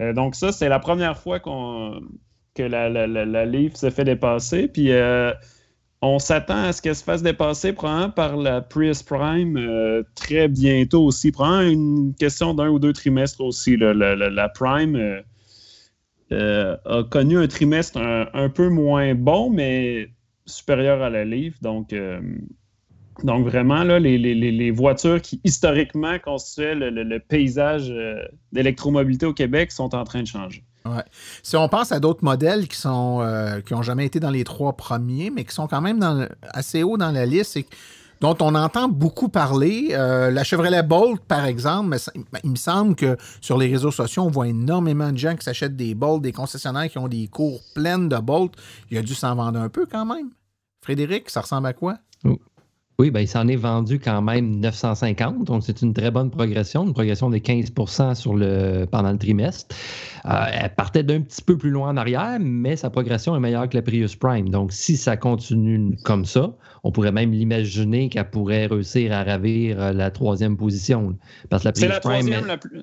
Euh, 0.00 0.14
donc, 0.14 0.34
ça, 0.34 0.50
c'est 0.50 0.70
la 0.70 0.78
première 0.78 1.18
fois 1.18 1.40
qu'on, 1.40 2.00
que 2.54 2.62
la, 2.62 2.88
la, 2.88 3.06
la, 3.06 3.44
Leaf 3.44 3.74
se 3.76 3.90
fait 3.90 4.04
dépasser. 4.04 4.66
Puis, 4.66 4.90
on 6.00 6.18
s'attend 6.18 6.64
à 6.64 6.72
ce 6.72 6.80
qu'elle 6.80 6.96
se 6.96 7.04
fasse 7.04 7.22
dépasser 7.22 7.74
probablement 7.74 8.10
par 8.10 8.36
la 8.38 8.62
Prius 8.62 9.02
Prime 9.02 10.04
très 10.14 10.48
bientôt 10.48 11.04
aussi. 11.04 11.32
Probablement 11.32 11.70
une 11.70 12.14
question 12.14 12.54
d'un 12.54 12.70
ou 12.70 12.78
deux 12.78 12.94
trimestres 12.94 13.42
aussi. 13.42 13.76
la, 13.76 14.48
Prime 14.48 15.22
a 16.34 17.02
connu 17.10 17.38
un 17.38 17.46
trimestre 17.46 17.98
un, 17.98 18.48
peu 18.48 18.68
moins 18.68 19.14
bon, 19.14 19.50
mais 19.50 20.08
supérieur 20.46 21.02
à 21.02 21.10
la 21.10 21.24
livre. 21.24 21.56
Donc, 21.62 21.94
donc 23.22 23.46
vraiment, 23.46 23.84
là, 23.84 23.98
les, 23.98 24.70
voitures 24.70 25.20
qui 25.22 25.40
historiquement 25.44 26.18
constituaient 26.18 26.74
le, 26.74 27.18
paysage 27.18 27.92
d'électromobilité 28.52 29.26
au 29.26 29.34
Québec 29.34 29.72
sont 29.72 29.94
en 29.94 30.04
train 30.04 30.22
de 30.22 30.28
changer. 30.28 30.64
Si 31.42 31.56
on 31.56 31.68
pense 31.68 31.92
à 31.92 32.00
d'autres 32.00 32.24
modèles 32.24 32.68
qui 32.68 32.76
sont 32.76 33.24
qui 33.66 33.72
n'ont 33.72 33.82
jamais 33.82 34.06
été 34.06 34.20
dans 34.20 34.30
les 34.30 34.44
trois 34.44 34.76
premiers, 34.76 35.30
mais 35.30 35.44
qui 35.44 35.54
sont 35.54 35.66
quand 35.66 35.80
même 35.80 36.28
assez 36.42 36.82
haut 36.82 36.96
dans 36.96 37.10
la 37.10 37.24
liste, 37.26 37.52
c'est 37.52 37.66
dont 38.20 38.36
on 38.40 38.54
entend 38.54 38.88
beaucoup 38.88 39.28
parler. 39.28 39.88
Euh, 39.92 40.30
la 40.30 40.44
Chevrolet 40.44 40.82
Bolt, 40.82 41.20
par 41.20 41.44
exemple, 41.44 41.90
ben, 41.90 42.40
il 42.42 42.50
me 42.50 42.56
semble 42.56 42.94
que 42.94 43.16
sur 43.40 43.58
les 43.58 43.68
réseaux 43.68 43.90
sociaux, 43.90 44.22
on 44.22 44.30
voit 44.30 44.48
énormément 44.48 45.12
de 45.12 45.18
gens 45.18 45.36
qui 45.36 45.44
s'achètent 45.44 45.76
des 45.76 45.94
Bolt, 45.94 46.22
des 46.22 46.32
concessionnaires 46.32 46.88
qui 46.90 46.98
ont 46.98 47.08
des 47.08 47.28
cours 47.28 47.60
pleines 47.74 48.08
de 48.08 48.16
Bolt. 48.18 48.52
Il 48.90 48.98
a 48.98 49.02
dû 49.02 49.14
s'en 49.14 49.34
vendre 49.34 49.60
un 49.60 49.68
peu 49.68 49.86
quand 49.86 50.06
même. 50.06 50.30
Frédéric, 50.82 51.30
ça 51.30 51.40
ressemble 51.40 51.66
à 51.66 51.72
quoi? 51.72 51.98
Oui, 52.98 53.10
ben, 53.10 53.20
il 53.20 53.28
s'en 53.28 53.48
est 53.48 53.56
vendu 53.56 53.98
quand 53.98 54.22
même 54.22 54.60
950, 54.60 55.44
donc 55.44 55.64
c'est 55.64 55.82
une 55.82 55.92
très 55.92 56.12
bonne 56.12 56.30
progression, 56.30 56.86
une 56.86 56.92
progression 56.92 57.28
de 57.28 57.38
15% 57.38 58.14
sur 58.14 58.34
le, 58.34 58.84
pendant 58.84 59.10
le 59.10 59.18
trimestre. 59.18 59.74
Euh, 60.26 60.44
elle 60.52 60.72
partait 60.74 61.02
d'un 61.02 61.20
petit 61.20 61.42
peu 61.42 61.58
plus 61.58 61.70
loin 61.70 61.88
en 61.88 61.96
arrière, 61.96 62.38
mais 62.40 62.76
sa 62.76 62.90
progression 62.90 63.34
est 63.34 63.40
meilleure 63.40 63.68
que 63.68 63.76
la 63.76 63.82
Prius 63.82 64.14
Prime. 64.14 64.48
Donc, 64.48 64.72
si 64.72 64.96
ça 64.96 65.16
continue 65.16 65.96
comme 66.04 66.24
ça, 66.24 66.54
on 66.84 66.92
pourrait 66.92 67.10
même 67.10 67.32
l'imaginer 67.32 68.08
qu'elle 68.08 68.30
pourrait 68.30 68.66
réussir 68.66 69.12
à 69.12 69.24
ravir 69.24 69.80
euh, 69.80 69.92
la 69.92 70.12
troisième 70.12 70.56
position. 70.56 71.18
Parce 71.50 71.64
que 71.64 71.68
la 71.68 71.72
Prius 71.72 71.92
c'est 71.92 72.00
Prime. 72.00 72.46
La 72.46 72.58
plus... 72.58 72.82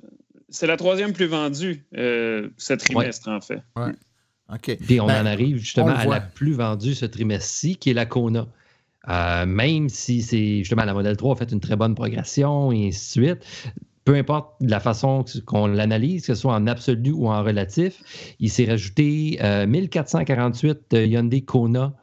C'est 0.50 0.68
la 0.68 0.76
troisième 0.76 1.14
plus 1.14 1.28
vendue 1.28 1.86
euh, 1.96 2.50
ce 2.58 2.74
trimestre, 2.74 3.30
en 3.30 3.40
fait. 3.40 3.62
Ouais. 3.78 3.94
OK. 4.54 4.78
Puis 4.86 5.00
on 5.00 5.08
ben, 5.08 5.24
en 5.24 5.26
arrive 5.26 5.58
justement 5.58 5.96
à 5.96 6.06
la 6.06 6.20
plus 6.20 6.52
vendue 6.52 6.94
ce 6.94 7.06
trimestre-ci, 7.06 7.78
qui 7.78 7.92
est 7.92 7.94
la 7.94 8.06
Kona. 8.06 8.48
Euh, 9.10 9.46
même 9.46 9.90
si 9.90 10.22
c'est 10.22 10.60
justement 10.60 10.86
la 10.86 10.94
modèle 10.94 11.18
3 11.18 11.34
a 11.34 11.36
fait 11.36 11.52
une 11.52 11.60
très 11.60 11.76
bonne 11.76 11.96
progression 11.96 12.72
et 12.72 12.88
ainsi 12.88 13.20
de 13.20 13.26
suite, 13.26 13.74
peu 14.06 14.16
importe 14.16 14.54
la 14.62 14.80
façon 14.80 15.26
qu'on 15.46 15.68
l'analyse, 15.68 16.22
que 16.22 16.34
ce 16.36 16.42
soit 16.42 16.54
en 16.54 16.68
absolu 16.68 17.12
ou 17.12 17.28
en 17.28 17.44
relatif, 17.44 18.36
il 18.40 18.50
s'est 18.50 18.66
rajouté 18.66 19.40
1448 19.68 20.94
euh, 20.94 21.06
Hyundai 21.06 21.42
Kona 21.42 21.94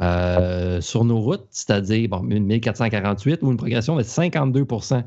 euh, 0.00 0.80
sur 0.80 1.04
nos 1.04 1.20
routes, 1.20 1.46
c'est-à-dire 1.50 2.08
bon, 2.08 2.20
1448 2.20 3.42
ou 3.42 3.50
une 3.50 3.56
progression 3.56 3.96
de 3.96 4.02
52% 4.02 5.04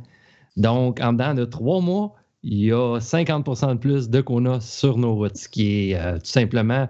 Donc, 0.58 1.00
en 1.02 1.14
dedans 1.14 1.34
de 1.34 1.46
trois 1.46 1.82
mois, 1.82 2.16
il 2.44 2.60
y 2.60 2.72
a 2.72 3.00
50% 3.00 3.74
de 3.74 3.80
plus 3.80 4.10
de 4.10 4.22
Kona 4.22 4.60
sur 4.62 4.98
nos 4.98 5.16
routes, 5.16 5.38
ce 5.38 5.50
qui 5.50 5.92
est 5.92 6.20
tout 6.20 6.26
simplement 6.26 6.88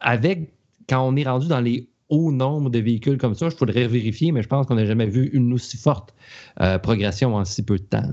avec 0.00 0.52
quand 0.88 1.06
on 1.06 1.16
est 1.16 1.24
rendu 1.24 1.48
dans 1.48 1.60
les 1.60 1.88
haut 2.08 2.32
nombre 2.32 2.70
de 2.70 2.78
véhicules 2.78 3.18
comme 3.18 3.34
ça. 3.34 3.48
Je 3.48 3.56
faudrait 3.56 3.86
vérifier, 3.86 4.32
mais 4.32 4.42
je 4.42 4.48
pense 4.48 4.66
qu'on 4.66 4.74
n'a 4.74 4.86
jamais 4.86 5.06
vu 5.06 5.30
une 5.32 5.52
aussi 5.52 5.76
forte 5.76 6.14
euh, 6.60 6.78
progression 6.78 7.34
en 7.34 7.44
si 7.44 7.62
peu 7.62 7.78
de 7.78 7.84
temps. 7.84 8.10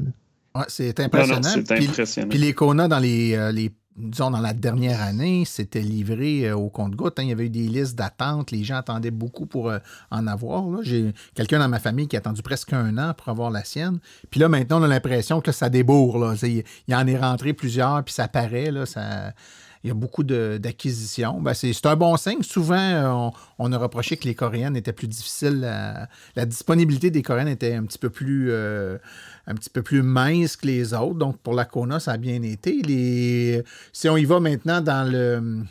Ouais, 0.55 0.63
c'est 0.67 0.99
impressionnant. 0.99 1.41
c'est 1.43 1.71
impressionnant. 1.71 2.29
Puis, 2.29 2.39
les 2.39 2.53
Kona 2.53 2.87
dans 2.87 2.99
les, 2.99 3.35
euh, 3.35 3.51
les, 3.51 3.71
disons 3.95 4.31
dans 4.31 4.39
la 4.39 4.53
dernière 4.53 5.01
année, 5.01 5.43
c'était 5.45 5.81
livré 5.81 6.47
euh, 6.47 6.55
au 6.55 6.69
compte-goutte. 6.69 7.19
Hein. 7.19 7.23
Il 7.23 7.29
y 7.29 7.31
avait 7.31 7.47
eu 7.47 7.49
des 7.49 7.67
listes 7.67 7.95
d'attente. 7.95 8.51
Les 8.51 8.63
gens 8.63 8.77
attendaient 8.77 9.11
beaucoup 9.11 9.45
pour 9.45 9.71
en 10.11 10.27
avoir. 10.27 10.83
J'ai 10.83 11.13
quelqu'un 11.35 11.59
dans 11.59 11.69
ma 11.69 11.79
famille 11.79 12.07
qui 12.07 12.15
a 12.15 12.19
attendu 12.19 12.41
presque 12.41 12.73
un 12.73 12.97
an 12.97 13.13
pour 13.15 13.29
avoir 13.29 13.51
la 13.51 13.63
sienne. 13.63 13.99
Puis 14.29 14.39
là, 14.39 14.49
maintenant, 14.49 14.79
on 14.79 14.83
a 14.83 14.87
l'impression 14.87 15.41
que 15.41 15.51
ça 15.51 15.69
débourre. 15.69 16.19
Là. 16.19 16.35
Il, 16.43 16.63
il 16.87 16.95
en 16.95 17.05
est 17.07 17.17
rentré 17.17 17.53
plusieurs, 17.53 18.03
puis 18.03 18.13
ça 18.13 18.27
paraît. 18.27 18.71
Là, 18.71 18.85
ça 18.85 19.33
il 19.83 19.89
y 19.89 19.91
a 19.91 19.93
beaucoup 19.93 20.23
d'acquisitions. 20.23 21.41
Ben, 21.41 21.53
c'est 21.53 21.85
un 21.85 21.95
bon 21.97 22.15
signe. 22.15 22.41
Souvent, 22.41 22.75
euh, 22.77 23.29
on, 23.59 23.71
a 23.73 23.77
reproché 23.77 24.15
que 24.15 24.25
les 24.25 24.35
Coréennes 24.35 24.77
étaient 24.77 24.93
plus 24.93 25.07
difficiles. 25.07 25.59
la 26.35 26.45
disponibilité 26.45 27.11
des 27.11 27.21
Coréennes 27.21 27.49
était 27.49 27.73
un 27.73 27.83
petit 27.83 27.97
peu 27.97 28.09
plus 28.09 28.49
euh, 28.51 28.97
un 29.45 29.55
petit 29.55 29.69
peu 29.69 29.81
plus 29.81 30.01
mince 30.01 30.55
que 30.55 30.67
les 30.67 30.93
autres. 30.93 31.15
Donc, 31.15 31.37
pour 31.39 31.53
la 31.53 31.65
Kona, 31.65 31.99
ça 31.99 32.13
a 32.13 32.17
bien 32.17 32.41
été. 32.43 33.63
Si 33.91 34.07
on 34.07 34.15
y 34.15 34.23
va 34.23 34.39
maintenant 34.39 34.79
dans 34.79 35.09
le 35.09 35.63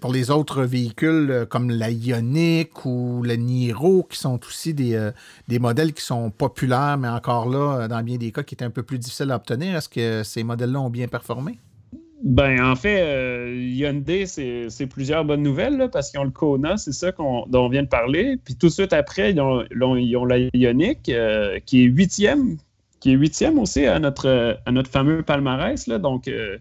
pour 0.00 0.12
les 0.12 0.32
autres 0.32 0.64
véhicules 0.64 1.30
euh, 1.30 1.46
comme 1.46 1.70
la 1.70 1.90
Ioniq 1.90 2.84
ou 2.86 3.22
la 3.22 3.36
Niro, 3.36 4.02
qui 4.02 4.18
sont 4.18 4.40
aussi 4.44 4.74
des, 4.74 5.10
des, 5.46 5.60
modèles 5.60 5.92
qui 5.92 6.02
sont 6.04 6.30
populaires, 6.30 6.96
mais 6.98 7.08
encore 7.08 7.48
là, 7.48 7.86
dans 7.86 8.02
bien 8.02 8.16
des 8.16 8.32
cas, 8.32 8.42
qui 8.42 8.54
étaient 8.54 8.64
un 8.64 8.70
peu 8.70 8.82
plus 8.82 8.98
difficiles 8.98 9.30
à 9.30 9.36
obtenir, 9.36 9.76
est-ce 9.76 9.88
que 9.88 10.22
ces 10.24 10.42
modèles-là 10.42 10.80
ont 10.80 10.90
bien 10.90 11.06
performé? 11.06 11.60
Ben, 12.22 12.64
en 12.64 12.76
fait, 12.76 13.02
euh, 13.02 13.54
Hyundai, 13.54 14.26
c'est 14.26 14.86
plusieurs 14.86 15.24
bonnes 15.24 15.42
nouvelles 15.42 15.88
parce 15.92 16.10
qu'ils 16.10 16.18
ont 16.20 16.24
le 16.24 16.30
Kona, 16.30 16.76
c'est 16.76 16.92
ça 16.92 17.12
dont 17.12 17.46
on 17.52 17.68
vient 17.68 17.82
de 17.82 17.88
parler. 17.88 18.38
Puis 18.42 18.54
tout 18.54 18.68
de 18.68 18.72
suite 18.72 18.92
après, 18.92 19.32
ils 19.32 19.40
ont, 19.40 19.64
la 20.24 20.38
Ioniq 20.54 21.08
euh, 21.10 21.58
qui 21.66 21.82
est 21.82 21.86
huitième, 21.86 22.56
qui 23.00 23.12
est 23.12 23.14
huitième 23.14 23.58
aussi 23.58 23.84
à 23.86 23.98
notre, 23.98 24.58
à 24.64 24.72
notre 24.72 24.90
fameux 24.90 25.22
palmarès. 25.22 25.86
Là. 25.86 25.98
Donc, 25.98 26.26
euh, 26.26 26.56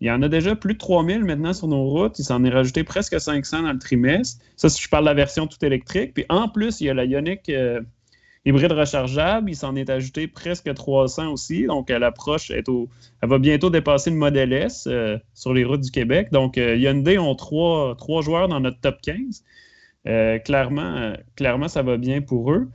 il 0.00 0.06
y 0.06 0.10
en 0.10 0.22
a 0.22 0.28
déjà 0.28 0.54
plus 0.54 0.74
de 0.74 0.78
3000 0.78 1.24
maintenant 1.24 1.52
sur 1.52 1.66
nos 1.66 1.84
routes. 1.84 2.18
Il 2.18 2.24
s'en 2.24 2.44
est 2.44 2.50
rajouté 2.50 2.84
presque 2.84 3.20
500 3.20 3.62
dans 3.64 3.72
le 3.72 3.78
trimestre. 3.78 4.40
Ça, 4.56 4.68
si 4.68 4.80
je 4.80 4.88
parle 4.88 5.04
de 5.04 5.10
la 5.10 5.14
version 5.14 5.46
tout 5.46 5.62
électrique. 5.64 6.14
Puis 6.14 6.24
en 6.28 6.48
plus, 6.48 6.80
il 6.80 6.86
y 6.86 6.90
a 6.90 6.94
la 6.94 7.04
Ioniq 7.04 7.50
hybride 8.44 8.72
rechargeable. 8.72 9.50
Il 9.50 9.56
s'en 9.56 9.76
est 9.76 9.90
ajouté 9.90 10.26
presque 10.28 10.72
300 10.72 11.32
aussi. 11.32 11.66
Donc, 11.66 11.90
elle 11.90 12.04
approche, 12.04 12.50
elle, 12.50 12.64
va 13.22 13.38
bientôt 13.38 13.70
dépasser 13.70 14.10
le 14.10 14.16
Model 14.16 14.52
S 14.52 14.86
euh, 14.86 15.18
sur 15.34 15.54
les 15.54 15.64
routes 15.64 15.82
du 15.82 15.90
Québec. 15.90 16.28
Donc, 16.32 16.58
euh, 16.58 16.76
Hyundai 16.76 17.18
ont 17.18 17.34
trois, 17.34 17.96
joueurs 18.22 18.48
dans 18.48 18.60
notre 18.60 18.80
top 18.80 19.00
15. 19.02 19.44
Euh, 20.06 20.38
clairement, 20.38 21.12
clairement, 21.36 21.68
ça 21.68 21.82
va 21.82 21.96
bien 21.96 22.22
pour 22.22 22.52
eux. 22.52 22.68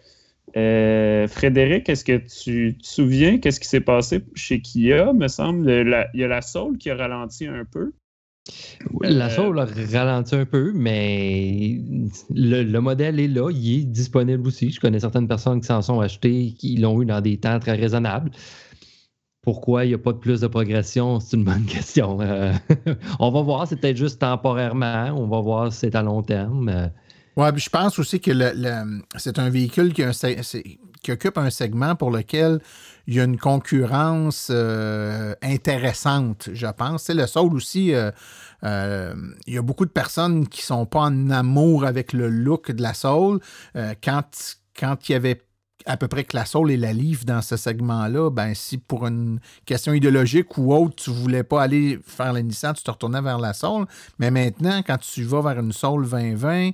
Frédéric, 0.53 1.89
est-ce 1.89 2.05
que 2.05 2.17
tu 2.17 2.77
te 2.77 2.87
souviens 2.87 3.39
qu'est-ce 3.39 3.59
qui 3.59 3.67
s'est 3.67 3.81
passé 3.81 4.21
chez 4.35 4.61
Kia? 4.61 5.11
Me 5.11 5.27
semble, 5.27 5.69
il 6.13 6.19
y 6.19 6.23
a 6.23 6.27
la 6.27 6.41
Soul 6.41 6.77
qui 6.77 6.89
a 6.89 6.95
ralenti 6.95 7.45
un 7.45 7.65
peu. 7.65 7.91
La 9.01 9.29
Soul 9.29 9.59
a 9.59 9.65
ralenti 9.65 10.35
un 10.35 10.45
peu, 10.45 10.71
mais 10.73 11.79
le, 12.33 12.79
modèle 12.79 13.19
est 13.19 13.27
là, 13.27 13.49
il 13.51 13.79
est 13.79 13.83
disponible 13.85 14.47
aussi. 14.47 14.71
Je 14.71 14.79
connais 14.79 14.99
certaines 14.99 15.27
personnes 15.27 15.61
qui 15.61 15.67
s'en 15.67 15.81
sont 15.81 15.99
achetées, 15.99 16.53
qui 16.57 16.77
l'ont 16.77 17.01
eu 17.01 17.05
dans 17.05 17.21
des 17.21 17.37
temps 17.37 17.59
très 17.59 17.75
raisonnables. 17.75 18.31
Pourquoi 19.41 19.85
il 19.85 19.89
n'y 19.89 19.93
a 19.93 19.99
pas 19.99 20.11
de 20.11 20.17
plus 20.17 20.41
de 20.41 20.47
progression? 20.47 21.19
C'est 21.19 21.37
une 21.37 21.43
bonne 21.43 21.65
question. 21.67 22.19
Euh, 22.21 22.53
on 23.19 23.31
va 23.31 23.41
voir, 23.41 23.67
c'est 23.67 23.77
peut-être 23.77 23.97
juste 23.97 24.19
temporairement. 24.19 25.13
On 25.15 25.27
va 25.27 25.41
voir 25.41 25.71
si 25.71 25.79
c'est 25.79 25.95
à 25.95 26.03
long 26.03 26.21
terme. 26.21 26.91
Oui, 27.37 27.47
je 27.55 27.69
pense 27.69 27.99
aussi 27.99 28.19
que 28.19 28.31
c'est 29.17 29.39
un 29.39 29.49
véhicule 29.49 29.93
qui, 29.93 30.03
occupe 31.11 31.37
un 31.37 31.49
segment 31.49 31.95
pour 31.95 32.11
lequel 32.11 32.59
il 33.07 33.15
y 33.15 33.19
a 33.19 33.23
une 33.23 33.37
concurrence 33.37 34.49
euh, 34.51 35.35
intéressante, 35.41 36.49
je 36.53 36.67
pense. 36.67 37.03
C'est 37.03 37.13
le 37.13 37.27
Soul 37.27 37.55
aussi, 37.55 37.93
euh, 37.93 38.11
euh, 38.63 39.13
il 39.45 39.53
y 39.53 39.57
a 39.57 39.61
beaucoup 39.61 39.85
de 39.85 39.91
personnes 39.91 40.47
qui 40.47 40.61
ne 40.61 40.65
sont 40.65 40.85
pas 40.85 41.01
en 41.01 41.29
amour 41.29 41.85
avec 41.85 42.13
le 42.13 42.29
look 42.29 42.71
de 42.71 42.81
la 42.81 42.93
Soul. 42.93 43.39
quand, 44.03 44.57
quand 44.77 45.09
il 45.09 45.11
y 45.11 45.15
avait 45.15 45.41
à 45.85 45.97
peu 45.97 46.07
près 46.07 46.23
que 46.23 46.35
la 46.35 46.45
Soul 46.45 46.71
et 46.71 46.77
la 46.77 46.93
Leaf 46.93 47.25
dans 47.25 47.41
ce 47.41 47.57
segment-là, 47.57 48.29
ben 48.31 48.53
si 48.55 48.77
pour 48.77 49.05
une 49.05 49.39
question 49.65 49.93
idéologique 49.93 50.57
ou 50.57 50.73
autre, 50.73 50.95
tu 50.95 51.11
voulais 51.11 51.43
pas 51.43 51.61
aller 51.61 51.99
faire 52.05 52.33
la 52.33 52.41
tu 52.41 52.83
te 52.83 52.91
retournais 52.91 53.21
vers 53.21 53.37
la 53.37 53.53
Soul. 53.53 53.85
Mais 54.17 54.31
maintenant, 54.31 54.81
quand 54.85 54.97
tu 54.97 55.23
vas 55.23 55.41
vers 55.41 55.59
une 55.59 55.71
Soul 55.71 56.09
2020, 56.09 56.71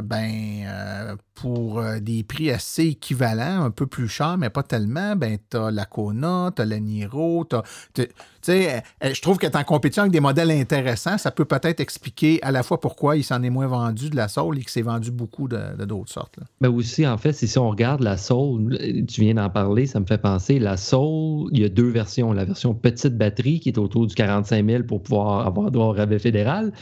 ben 0.00 0.64
euh, 0.66 1.16
pour 1.34 1.80
euh, 1.80 1.98
des 2.00 2.22
prix 2.22 2.50
assez 2.50 2.84
équivalents, 2.84 3.64
un 3.64 3.70
peu 3.70 3.86
plus 3.86 4.08
chers, 4.08 4.38
mais 4.38 4.48
pas 4.48 4.62
tellement, 4.62 5.16
ben 5.16 5.36
tu 5.50 5.56
as 5.56 5.70
la 5.70 5.84
Kona, 5.84 6.50
tu 6.54 6.62
as 6.62 6.64
la 6.64 6.80
Niro, 6.80 7.46
tu 7.94 8.06
sais, 8.40 8.82
je 9.02 9.20
trouve 9.20 9.38
qu'être 9.38 9.56
en 9.56 9.64
compétition 9.64 10.02
avec 10.02 10.12
des 10.12 10.20
modèles 10.20 10.50
intéressants, 10.50 11.18
ça 11.18 11.30
peut 11.30 11.44
peut-être 11.44 11.80
expliquer 11.80 12.42
à 12.42 12.50
la 12.52 12.62
fois 12.62 12.80
pourquoi 12.80 13.16
il 13.16 13.22
s'en 13.22 13.42
est 13.42 13.50
moins 13.50 13.66
vendu 13.66 14.08
de 14.08 14.16
la 14.16 14.28
Soul 14.28 14.58
et 14.58 14.60
qu'il 14.60 14.70
s'est 14.70 14.82
vendu 14.82 15.10
beaucoup 15.10 15.46
de, 15.46 15.84
d'autres 15.84 16.12
sortes. 16.12 16.36
Mais 16.60 16.68
ben 16.68 16.74
aussi, 16.74 17.06
en 17.06 17.18
fait, 17.18 17.32
si 17.32 17.58
on 17.58 17.68
regarde 17.68 18.00
la 18.00 18.16
Soul, 18.16 18.78
tu 19.08 19.20
viens 19.20 19.34
d'en 19.34 19.50
parler, 19.50 19.86
ça 19.86 20.00
me 20.00 20.06
fait 20.06 20.18
penser, 20.18 20.58
la 20.58 20.76
Soul, 20.76 21.50
il 21.52 21.60
y 21.60 21.64
a 21.64 21.68
deux 21.68 21.90
versions. 21.90 22.32
La 22.32 22.44
version 22.44 22.74
petite 22.74 23.16
batterie 23.16 23.60
qui 23.60 23.68
est 23.68 23.78
autour 23.78 24.06
du 24.06 24.14
45 24.14 24.66
000 24.66 24.82
pour 24.84 25.02
pouvoir 25.02 25.46
avoir 25.46 25.70
droit 25.70 25.86
au 25.86 25.92
rabais 25.92 26.18
fédéral, 26.18 26.72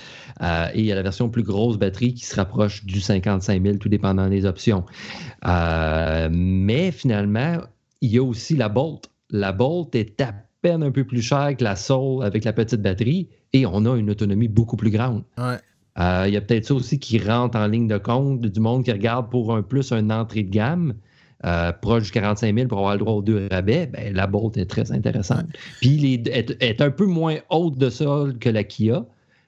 euh, 0.43 0.69
et 0.75 0.81
il 0.81 0.87
y 0.87 0.93
a 0.93 0.95
la 0.95 1.03
version 1.03 1.29
plus 1.29 1.43
grosse 1.43 1.77
batterie 1.77 2.15
qui 2.15 2.25
se 2.25 2.37
rapproche 2.37 2.85
du 2.85 3.00
55 3.01 3.63
000, 3.63 3.77
tout 3.79 3.89
dépendant 3.89 4.29
des 4.29 4.47
options. 4.47 4.85
Euh, 5.47 6.29
mais 6.31 6.91
finalement, 6.91 7.59
il 8.01 8.11
y 8.11 8.19
a 8.19 8.23
aussi 8.23 8.57
la 8.57 8.69
Bolt. 8.69 9.11
La 9.31 9.53
Bolt 9.53 9.95
est 9.95 10.21
à 10.21 10.35
peine 10.63 10.83
un 10.83 10.91
peu 10.91 11.05
plus 11.05 11.23
chère 11.23 11.57
que 11.57 11.65
la 11.65 11.77
Soul 11.77 12.25
avec 12.25 12.45
la 12.45 12.53
petite 12.53 12.83
batterie 12.83 13.29
et 13.53 13.67
on 13.67 13.85
a 13.87 13.97
une 13.97 14.11
autonomie 14.11 14.49
beaucoup 14.49 14.77
plus 14.77 14.91
grande. 14.91 15.23
Euh, 15.99 16.25
il 16.27 16.35
y 16.35 16.37
a 16.37 16.41
peut-être 16.41 16.67
ça 16.67 16.75
aussi 16.75 16.99
qui 16.99 17.19
rentre 17.19 17.59
en 17.59 17.67
ligne 17.67 17.89
de 17.89 17.99
compte 17.99 18.41
du 18.41 18.61
monde 18.61 18.85
qui 18.85 18.93
regarde 18.93 19.31
pour 19.31 19.55
un 19.55 19.63
plus 19.63 19.93
une 19.93 20.13
entrée 20.13 20.43
de 20.43 20.51
gamme. 20.51 20.95
Euh, 21.47 21.73
proche 21.73 22.03
du 22.05 22.11
45 22.11 22.55
000 22.55 22.69
pour 22.69 22.79
avoir 22.79 22.93
le 22.93 22.99
droit 22.99 23.15
aux 23.15 23.23
deux 23.23 23.49
rabais, 23.51 23.87
ben, 23.87 24.15
la 24.15 24.27
Bolt 24.27 24.59
est 24.59 24.67
très 24.67 24.93
intéressante. 24.93 25.47
Puis 25.81 26.23
elle 26.31 26.57
est, 26.61 26.83
un 26.83 26.91
peu 26.91 27.07
moins 27.07 27.37
haute 27.49 27.79
de 27.79 27.89
sol 27.89 28.39
que 28.39 28.51
la 28.51 28.63
Kia, 28.63 29.07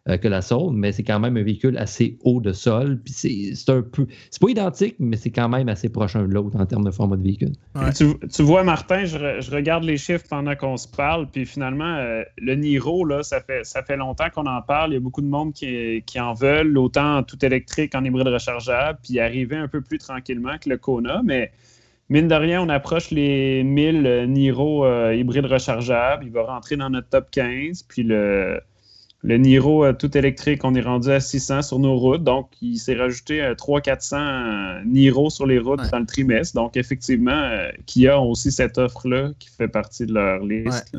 euh, 0.09 0.17
que 0.17 0.27
la 0.27 0.43
Soul, 0.43 0.73
mais 0.75 0.91
c'est 0.91 1.05
quand 1.05 1.21
même 1.21 1.37
un 1.37 1.45
véhicule 1.45 1.79
assez 1.79 2.19
haut 2.25 2.41
de 2.41 2.53
sol. 2.53 2.99
Puis 3.05 3.13
c'est 3.55 3.73
un 3.73 3.83
peu. 3.83 4.09
C'est 4.31 4.43
pas 4.43 4.49
identique, 4.49 4.97
mais 4.99 5.17
c'est 5.17 5.31
quand 5.31 5.49
même 5.49 5.69
assez 5.69 5.89
proche 5.89 6.15
l'un 6.15 6.27
de 6.27 6.35
l'autre 6.35 6.59
en 6.59 6.67
termes 6.67 6.83
de 6.83 6.91
format 6.91 7.17
de 7.17 7.23
véhicule. 7.23 7.53
Tu, 7.97 8.43
vois, 8.43 8.65
Martin, 8.65 9.05
je, 9.05 9.49
regarde 9.55 9.85
les 9.85 9.97
chiffres 9.97 10.25
pendant 10.29 10.57
qu'on 10.57 10.77
se 10.77 10.89
parle, 10.89 11.29
puis 11.31 11.47
finalement, 11.47 11.99
euh, 11.99 12.25
le 12.39 12.57
Niro, 12.57 13.05
là, 13.05 13.23
ça 13.23 13.41
fait, 13.41 13.65
ça 13.65 13.85
fait 13.85 13.97
longtemps 13.97 14.29
qu'on 14.35 14.47
en 14.47 14.61
parle. 14.61 14.91
Il 14.91 14.95
y 14.95 14.97
a 14.97 15.01
beaucoup 15.01 15.23
de 15.23 15.29
monde 15.29 15.53
qui, 15.53 16.03
en 16.19 16.33
veulent, 16.33 16.77
autant 16.79 17.19
en 17.19 17.23
tout 17.23 17.45
électrique, 17.45 17.95
en 17.95 18.05
hybride 18.05 18.27
rechargeable, 18.27 18.99
puis 19.05 19.21
arriver 19.21 19.55
un 19.55 19.69
peu 19.69 19.83
plus 19.83 19.99
tranquillement 19.99 20.59
que 20.61 20.69
le 20.69 20.79
Kona, 20.79 21.23
mais 21.25 21.53
mine 22.09 22.27
de 22.27 22.35
rien, 22.35 22.61
on 22.61 22.69
approche 22.71 23.13
les 23.13 23.63
1000 23.63 24.27
Niro 24.29 24.85
euh, 24.85 25.15
hybrides 25.15 25.47
rechargeables. 25.47 26.25
Il 26.27 26.33
va 26.33 26.43
rentrer 26.43 26.77
dans 26.77 26.91
notre 26.91 27.09
top 27.09 27.31
15. 27.31 27.85
Puis 27.85 28.03
le, 28.03 28.61
le 29.25 29.37
Niro 29.37 29.85
euh, 29.85 29.93
tout 29.93 30.17
électrique, 30.17 30.65
on 30.65 30.75
est 30.75 30.81
rendu 30.81 31.11
à 31.11 31.21
600 31.21 31.63
sur 31.63 31.79
nos 31.79 31.97
routes. 31.97 32.25
Donc, 32.25 32.51
il 32.61 32.79
s'est 32.79 32.97
rajouté 32.97 33.41
300-400 33.41 34.17
euh, 34.17 34.83
Niro 34.85 35.31
sur 35.31 35.47
les 35.47 35.61
routes 35.61 35.89
dans 35.91 36.01
le 36.01 36.07
trimestre. 36.07 36.57
Donc, 36.57 36.77
effectivement, 36.77 37.31
euh, 37.31 37.71
Kia 37.87 38.21
ont 38.21 38.31
aussi 38.31 38.51
cette 38.51 38.79
offre-là 38.79 39.31
qui 39.39 39.49
fait 39.49 39.69
partie 39.69 40.07
de 40.07 40.15
leur 40.15 40.45
liste. 40.45 40.97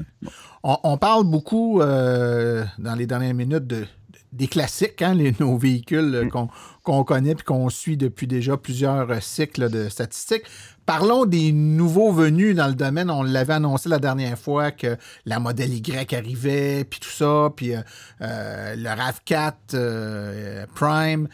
On, 0.64 0.98
parle 0.98 1.26
beaucoup 1.26 1.82
dans 1.82 2.96
les 2.98 3.06
dernières 3.06 3.34
minutes 3.34 3.68
de, 3.68 3.86
des 4.34 4.48
classiques, 4.48 5.02
hein, 5.02 5.14
les, 5.14 5.34
nos 5.40 5.58
véhicules 5.58 6.24
mm. 6.26 6.48
qu'on 6.84 7.04
connaît 7.04 7.32
et 7.32 7.36
qu'on 7.36 7.70
suit 7.70 7.98
depuis 7.98 8.28
déjà 8.28 8.58
plusieurs 8.58 9.22
cycles 9.22 9.70
de 9.70 9.90
statistiques. 9.90 10.44
Parlons 10.86 11.26
des 11.26 11.54
nouveaux 11.54 12.12
venus 12.12 12.56
dans 12.56 12.68
le 12.68 12.74
domaine. 12.74 13.10
On 13.10 13.24
l'avait 13.24 13.54
annoncé 13.54 13.88
la 13.88 14.00
dernière 14.00 14.38
fois 14.38 14.72
que 14.72 14.98
la 15.26 15.40
modèle 15.40 15.74
Y 15.74 16.14
arrivait, 16.14 16.84
puis 16.84 17.00
tout 17.00 17.10
ça, 17.10 17.50
puis 17.56 17.74
euh, 17.74 17.82
euh, 18.22 18.76
le 18.76 18.90
RAV4 18.90 19.54
euh, 19.76 20.66
Prime. 20.76 21.30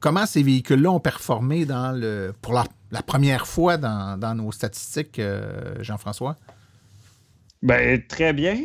comment 0.00 0.26
ces 0.26 0.42
véhicules-là 0.42 0.90
ont 0.90 1.00
performé 1.00 1.64
dans 1.64 1.92
le, 1.92 2.34
pour 2.42 2.52
la, 2.52 2.64
première 3.02 3.46
fois 3.46 3.78
dans, 3.78 4.34
nos 4.36 4.52
statistiques, 4.52 5.20
Jean-François? 5.80 6.36
Ben, 7.64 8.00
très 8.06 8.32
bien. 8.32 8.56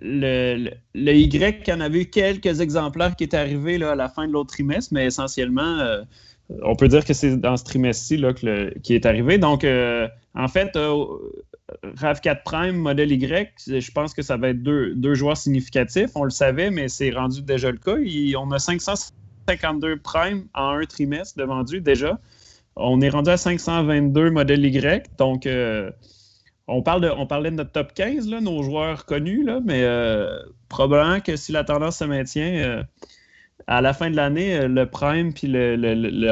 le, 0.00 0.68
Y, 0.94 1.70
en 1.72 1.80
avait 1.80 2.02
eu 2.02 2.06
quelques 2.06 2.60
exemplaires 2.60 3.16
qui 3.16 3.24
étaient 3.24 3.36
arrivés 3.36 3.78
là, 3.78 3.92
à 3.92 3.94
la 3.94 4.08
fin 4.08 4.26
de 4.26 4.32
l'autre 4.32 4.52
trimestre, 4.52 4.92
mais 4.92 5.06
essentiellement, 5.06 6.02
on 6.62 6.76
peut 6.76 6.88
dire 6.88 7.04
que 7.04 7.14
c'est 7.14 7.36
dans 7.36 7.56
ce 7.56 7.64
trimestre-ci 7.64 8.22
qui 8.82 8.94
est 8.94 9.06
arrivé. 9.06 9.38
Donc, 9.38 9.64
euh, 9.64 10.08
en 10.34 10.48
fait, 10.48 10.74
euh, 10.76 11.04
RAV4 11.96 12.42
Prime, 12.44 12.76
modèle 12.76 13.12
Y, 13.12 13.52
je 13.66 13.90
pense 13.92 14.14
que 14.14 14.22
ça 14.22 14.36
va 14.36 14.48
être 14.48 14.62
deux, 14.62 15.14
joueurs 15.14 15.36
significatifs. 15.36 16.10
On 16.14 16.24
le 16.24 16.30
savait, 16.30 16.70
mais 16.70 16.88
c'est 16.88 17.10
rendu 17.10 17.42
déjà 17.42 17.70
le 17.70 17.78
cas. 17.78 17.96
on 18.38 18.50
a 18.52 18.58
552 18.58 19.98
Prime 19.98 20.44
en 20.54 20.70
un 20.70 20.84
trimestre 20.84 21.38
de 21.38 21.44
vendus 21.44 21.80
déjà. 21.80 22.18
On 22.76 23.00
est 23.00 23.10
rendu 23.10 23.30
à 23.30 23.36
522 23.36 24.30
modèle 24.30 24.64
Y. 24.64 25.16
Donc, 25.18 25.46
euh, 25.46 25.90
on, 26.68 26.82
parle 26.82 27.02
de, 27.02 27.10
on 27.10 27.26
parlait 27.26 27.50
de 27.50 27.56
notre 27.56 27.72
top 27.72 27.92
15, 27.94 28.28
nos 28.28 28.62
joueurs 28.62 29.04
connus, 29.04 29.46
mais 29.64 29.84
probablement 30.68 31.20
que 31.20 31.36
si 31.36 31.52
la 31.52 31.64
tendance 31.64 31.98
se 31.98 32.04
maintient 32.04 32.84
à 33.66 33.80
la 33.80 33.92
fin 33.92 34.10
de 34.10 34.16
l'année, 34.16 34.54
euh, 34.54 34.68
le 34.68 34.86
Prime, 34.86 35.32
puis 35.32 35.46
le, 35.46 35.76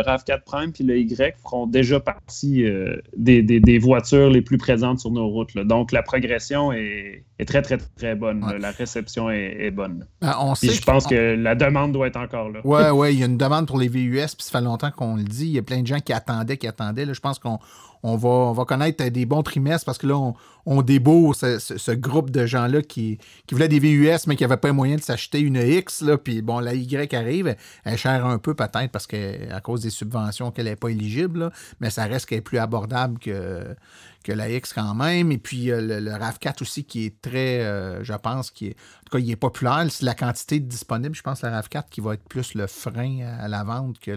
RAV4 0.02 0.42
Prime, 0.44 0.72
puis 0.72 0.84
le 0.84 0.98
Y 0.98 1.34
feront 1.42 1.66
déjà 1.66 2.00
partie 2.00 2.64
euh, 2.64 2.96
des, 3.16 3.78
voitures 3.78 4.30
les 4.30 4.42
plus 4.42 4.58
présentes 4.58 5.00
sur 5.00 5.10
nos 5.10 5.28
routes. 5.28 5.56
Donc, 5.56 5.92
la 5.92 6.02
progression 6.02 6.72
est, 6.72 7.24
très, 7.46 7.62
très, 7.62 7.78
très 7.78 8.14
bonne. 8.14 8.44
La 8.58 8.70
réception 8.70 9.30
est, 9.30 9.70
bonne. 9.70 10.06
Ben, 10.20 10.34
on 10.40 10.54
je 10.54 10.82
pense 10.82 11.06
que 11.06 11.34
la 11.34 11.54
demande 11.54 11.92
doit 11.92 12.08
être 12.08 12.18
encore 12.18 12.50
là. 12.50 12.60
Oui, 12.64 12.82
oui, 12.92 13.14
il 13.14 13.20
y 13.20 13.22
a 13.22 13.26
une 13.26 13.38
demande 13.38 13.66
pour 13.66 13.78
les 13.78 13.88
VUS, 13.88 14.34
puis 14.36 14.44
ça 14.44 14.58
fait 14.58 14.64
longtemps 14.64 14.90
qu'on 14.90 15.16
le 15.16 15.24
dit. 15.24 15.46
Il 15.46 15.52
y 15.52 15.58
a 15.58 15.62
plein 15.62 15.82
de 15.82 15.86
gens 15.86 16.00
qui 16.00 16.12
attendaient, 16.12 16.56
qui 16.56 16.66
attendaient. 16.66 17.06
Je 17.12 17.20
pense 17.20 17.38
qu'on 17.38 17.58
on 18.02 18.16
va, 18.16 18.52
va 18.52 18.64
connaître 18.64 19.04
des 19.08 19.26
bons 19.26 19.42
trimestres 19.42 19.84
parce 19.84 19.98
que 19.98 20.06
là, 20.06 20.16
on, 20.16 20.34
on 20.66 20.84
ce, 20.86 21.92
groupe 21.92 22.30
de 22.30 22.46
gens-là 22.46 22.82
qui, 22.82 23.18
voulaient 23.50 23.68
des 23.68 23.78
VUS, 23.78 24.26
mais 24.26 24.36
qui 24.36 24.44
n'avaient 24.44 24.56
pas 24.56 24.72
moyen 24.72 24.96
de 24.96 25.00
s'acheter 25.00 25.40
une 25.40 25.56
X. 25.56 26.02
Là, 26.02 26.18
puis 26.18 26.42
bon, 26.42 26.60
la 26.60 26.74
Y 26.74 27.14
arrive, 27.14 27.56
elle 27.84 27.98
chère 27.98 28.26
un 28.26 28.38
peu 28.38 28.54
peut-être 28.54 28.90
parce 28.90 29.06
qu'à 29.06 29.60
cause 29.62 29.82
des 29.82 29.90
subventions 29.90 30.50
qu'elle 30.50 30.66
n'est 30.66 30.76
pas 30.76 30.88
éligible, 30.88 31.50
mais 31.80 31.90
ça 31.90 32.04
reste 32.04 32.26
qu'elle 32.26 32.38
est 32.38 32.42
plus 32.42 32.58
abordable 32.58 33.18
que, 33.18 33.74
que 34.22 34.32
la 34.32 34.50
X 34.50 34.72
quand 34.72 34.94
même. 34.94 35.32
Et 35.32 35.38
puis 35.38 35.66
le, 35.66 36.10
RAV4 36.10 36.62
aussi 36.62 36.84
qui 36.84 37.06
est 37.06 37.20
très, 37.20 37.60
euh, 37.60 38.04
je 38.04 38.14
pense, 38.14 38.50
qui 38.50 38.68
est, 38.68 38.70
en 38.70 39.04
tout 39.04 39.16
cas, 39.16 39.18
il 39.18 39.30
est 39.30 39.36
populaire. 39.36 39.86
C'est 39.90 40.04
la 40.04 40.14
quantité 40.14 40.60
disponible, 40.60 41.14
je 41.14 41.22
pense, 41.22 41.42
le 41.42 41.48
RAV4 41.48 41.84
qui 41.90 42.00
va 42.00 42.14
être 42.14 42.24
plus 42.28 42.54
le 42.54 42.66
frein 42.66 43.36
à, 43.40 43.48
la 43.48 43.64
vente 43.64 43.98
que 43.98 44.12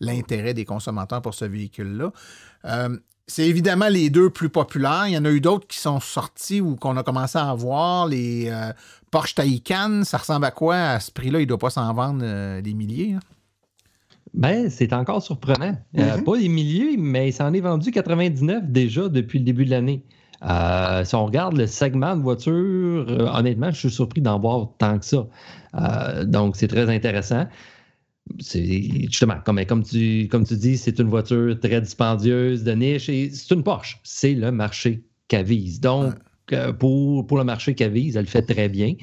l'intérêt 0.00 0.54
des 0.54 0.64
consommateurs 0.64 1.22
pour 1.22 1.34
ce 1.34 1.44
véhicule-là. 1.44 2.12
Euh, 2.64 2.96
c'est 3.30 3.46
évidemment 3.46 3.88
les 3.88 4.10
deux 4.10 4.28
plus 4.28 4.48
populaires. 4.48 5.04
Il 5.06 5.12
y 5.12 5.18
en 5.18 5.24
a 5.24 5.30
eu 5.30 5.40
d'autres 5.40 5.66
qui 5.68 5.78
sont 5.78 6.00
sortis 6.00 6.60
ou 6.60 6.74
qu'on 6.74 6.96
a 6.96 7.04
commencé 7.04 7.38
à 7.38 7.54
voir. 7.54 8.08
Les 8.08 8.48
euh, 8.48 8.72
Porsche 9.10 9.36
Taycan, 9.36 10.02
ça 10.04 10.18
ressemble 10.18 10.46
à 10.46 10.50
quoi 10.50 10.76
à 10.76 11.00
ce 11.00 11.12
prix-là? 11.12 11.38
Il 11.38 11.42
ne 11.42 11.48
doit 11.48 11.58
pas 11.58 11.70
s'en 11.70 11.92
vendre 11.94 12.22
euh, 12.24 12.60
des 12.60 12.74
milliers. 12.74 13.14
Hein? 13.14 13.20
Ben, 14.34 14.68
c'est 14.68 14.92
encore 14.92 15.22
surprenant. 15.22 15.76
Euh, 15.96 16.16
mm-hmm. 16.16 16.24
pas 16.24 16.38
des 16.38 16.48
milliers, 16.48 16.96
mais 16.98 17.28
il 17.28 17.32
s'en 17.32 17.52
est 17.52 17.60
vendu 17.60 17.92
99 17.92 18.64
déjà 18.66 19.08
depuis 19.08 19.38
le 19.38 19.44
début 19.44 19.64
de 19.64 19.70
l'année. 19.70 20.04
si 21.04 21.14
on 21.14 21.24
regarde 21.24 21.56
le 21.56 21.68
segment 21.68 22.16
de 22.16 22.22
voiture, 22.22 23.06
honnêtement, 23.32 23.70
je 23.70 23.78
suis 23.78 23.90
surpris 23.90 24.20
d'en 24.20 24.40
voir 24.40 24.70
tant 24.78 24.98
que 24.98 25.04
ça. 25.04 25.26
donc, 26.24 26.56
c'est 26.56 26.68
très 26.68 26.92
intéressant 26.92 27.46
justement, 28.38 29.36
comme, 29.44 29.64
comme, 29.66 29.82
tu, 29.82 30.28
comme 30.30 30.44
tu 30.44 30.56
dis, 30.56 30.78
c'est 30.78 30.98
une 30.98 31.08
voiture 31.08 31.58
très 31.60 31.80
dispendieuse, 31.80 32.64
de 32.64 32.72
niche, 32.72 33.08
et 33.08 33.30
c'est 33.30 33.54
une 33.54 33.62
Porsche. 33.62 33.98
C'est 34.02 34.34
le 34.34 34.50
marché 34.50 35.02
qu'elle 35.28 35.46
vise. 35.46 35.80
Donc, 35.80 36.14
euh, 36.52 36.72
pour, 36.72 37.26
pour, 37.26 37.38
le 37.38 37.44
marché 37.44 37.74
qu'elle 37.74 37.92
vise, 37.92 38.16
elle 38.16 38.24
le 38.24 38.28
fait 38.28 38.42
très 38.42 38.68
bien. 38.68 38.94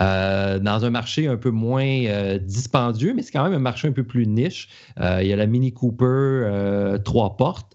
Euh, 0.00 0.58
dans 0.58 0.84
un 0.84 0.90
marché 0.90 1.26
un 1.28 1.36
peu 1.36 1.50
moins 1.50 2.04
euh, 2.06 2.38
dispendieux, 2.38 3.14
mais 3.14 3.22
c'est 3.22 3.32
quand 3.32 3.44
même 3.44 3.54
un 3.54 3.58
marché 3.60 3.88
un 3.88 3.92
peu 3.92 4.04
plus 4.04 4.26
niche. 4.26 4.68
il 4.98 5.26
y 5.26 5.32
a 5.32 5.36
la 5.36 5.46
Mini 5.46 5.72
Cooper 5.72 6.98
trois 7.04 7.36
portes 7.36 7.74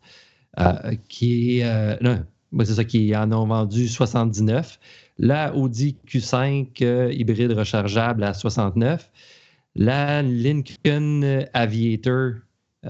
qui 1.09 1.59
est. 1.59 2.01
non, 2.01 2.23
c'est 2.59 2.75
ça 2.75 2.83
qui 2.83 3.15
en 3.15 3.31
ont 3.31 3.47
vendu 3.47 3.87
79. 3.87 4.79
La 5.19 5.55
Audi 5.55 5.97
Q5 6.07 7.11
hybride 7.11 7.51
rechargeable 7.51 8.23
à 8.23 8.33
69 8.33 9.09
la 9.75 10.21
Lincoln 10.21 11.45
Aviator 11.53 12.33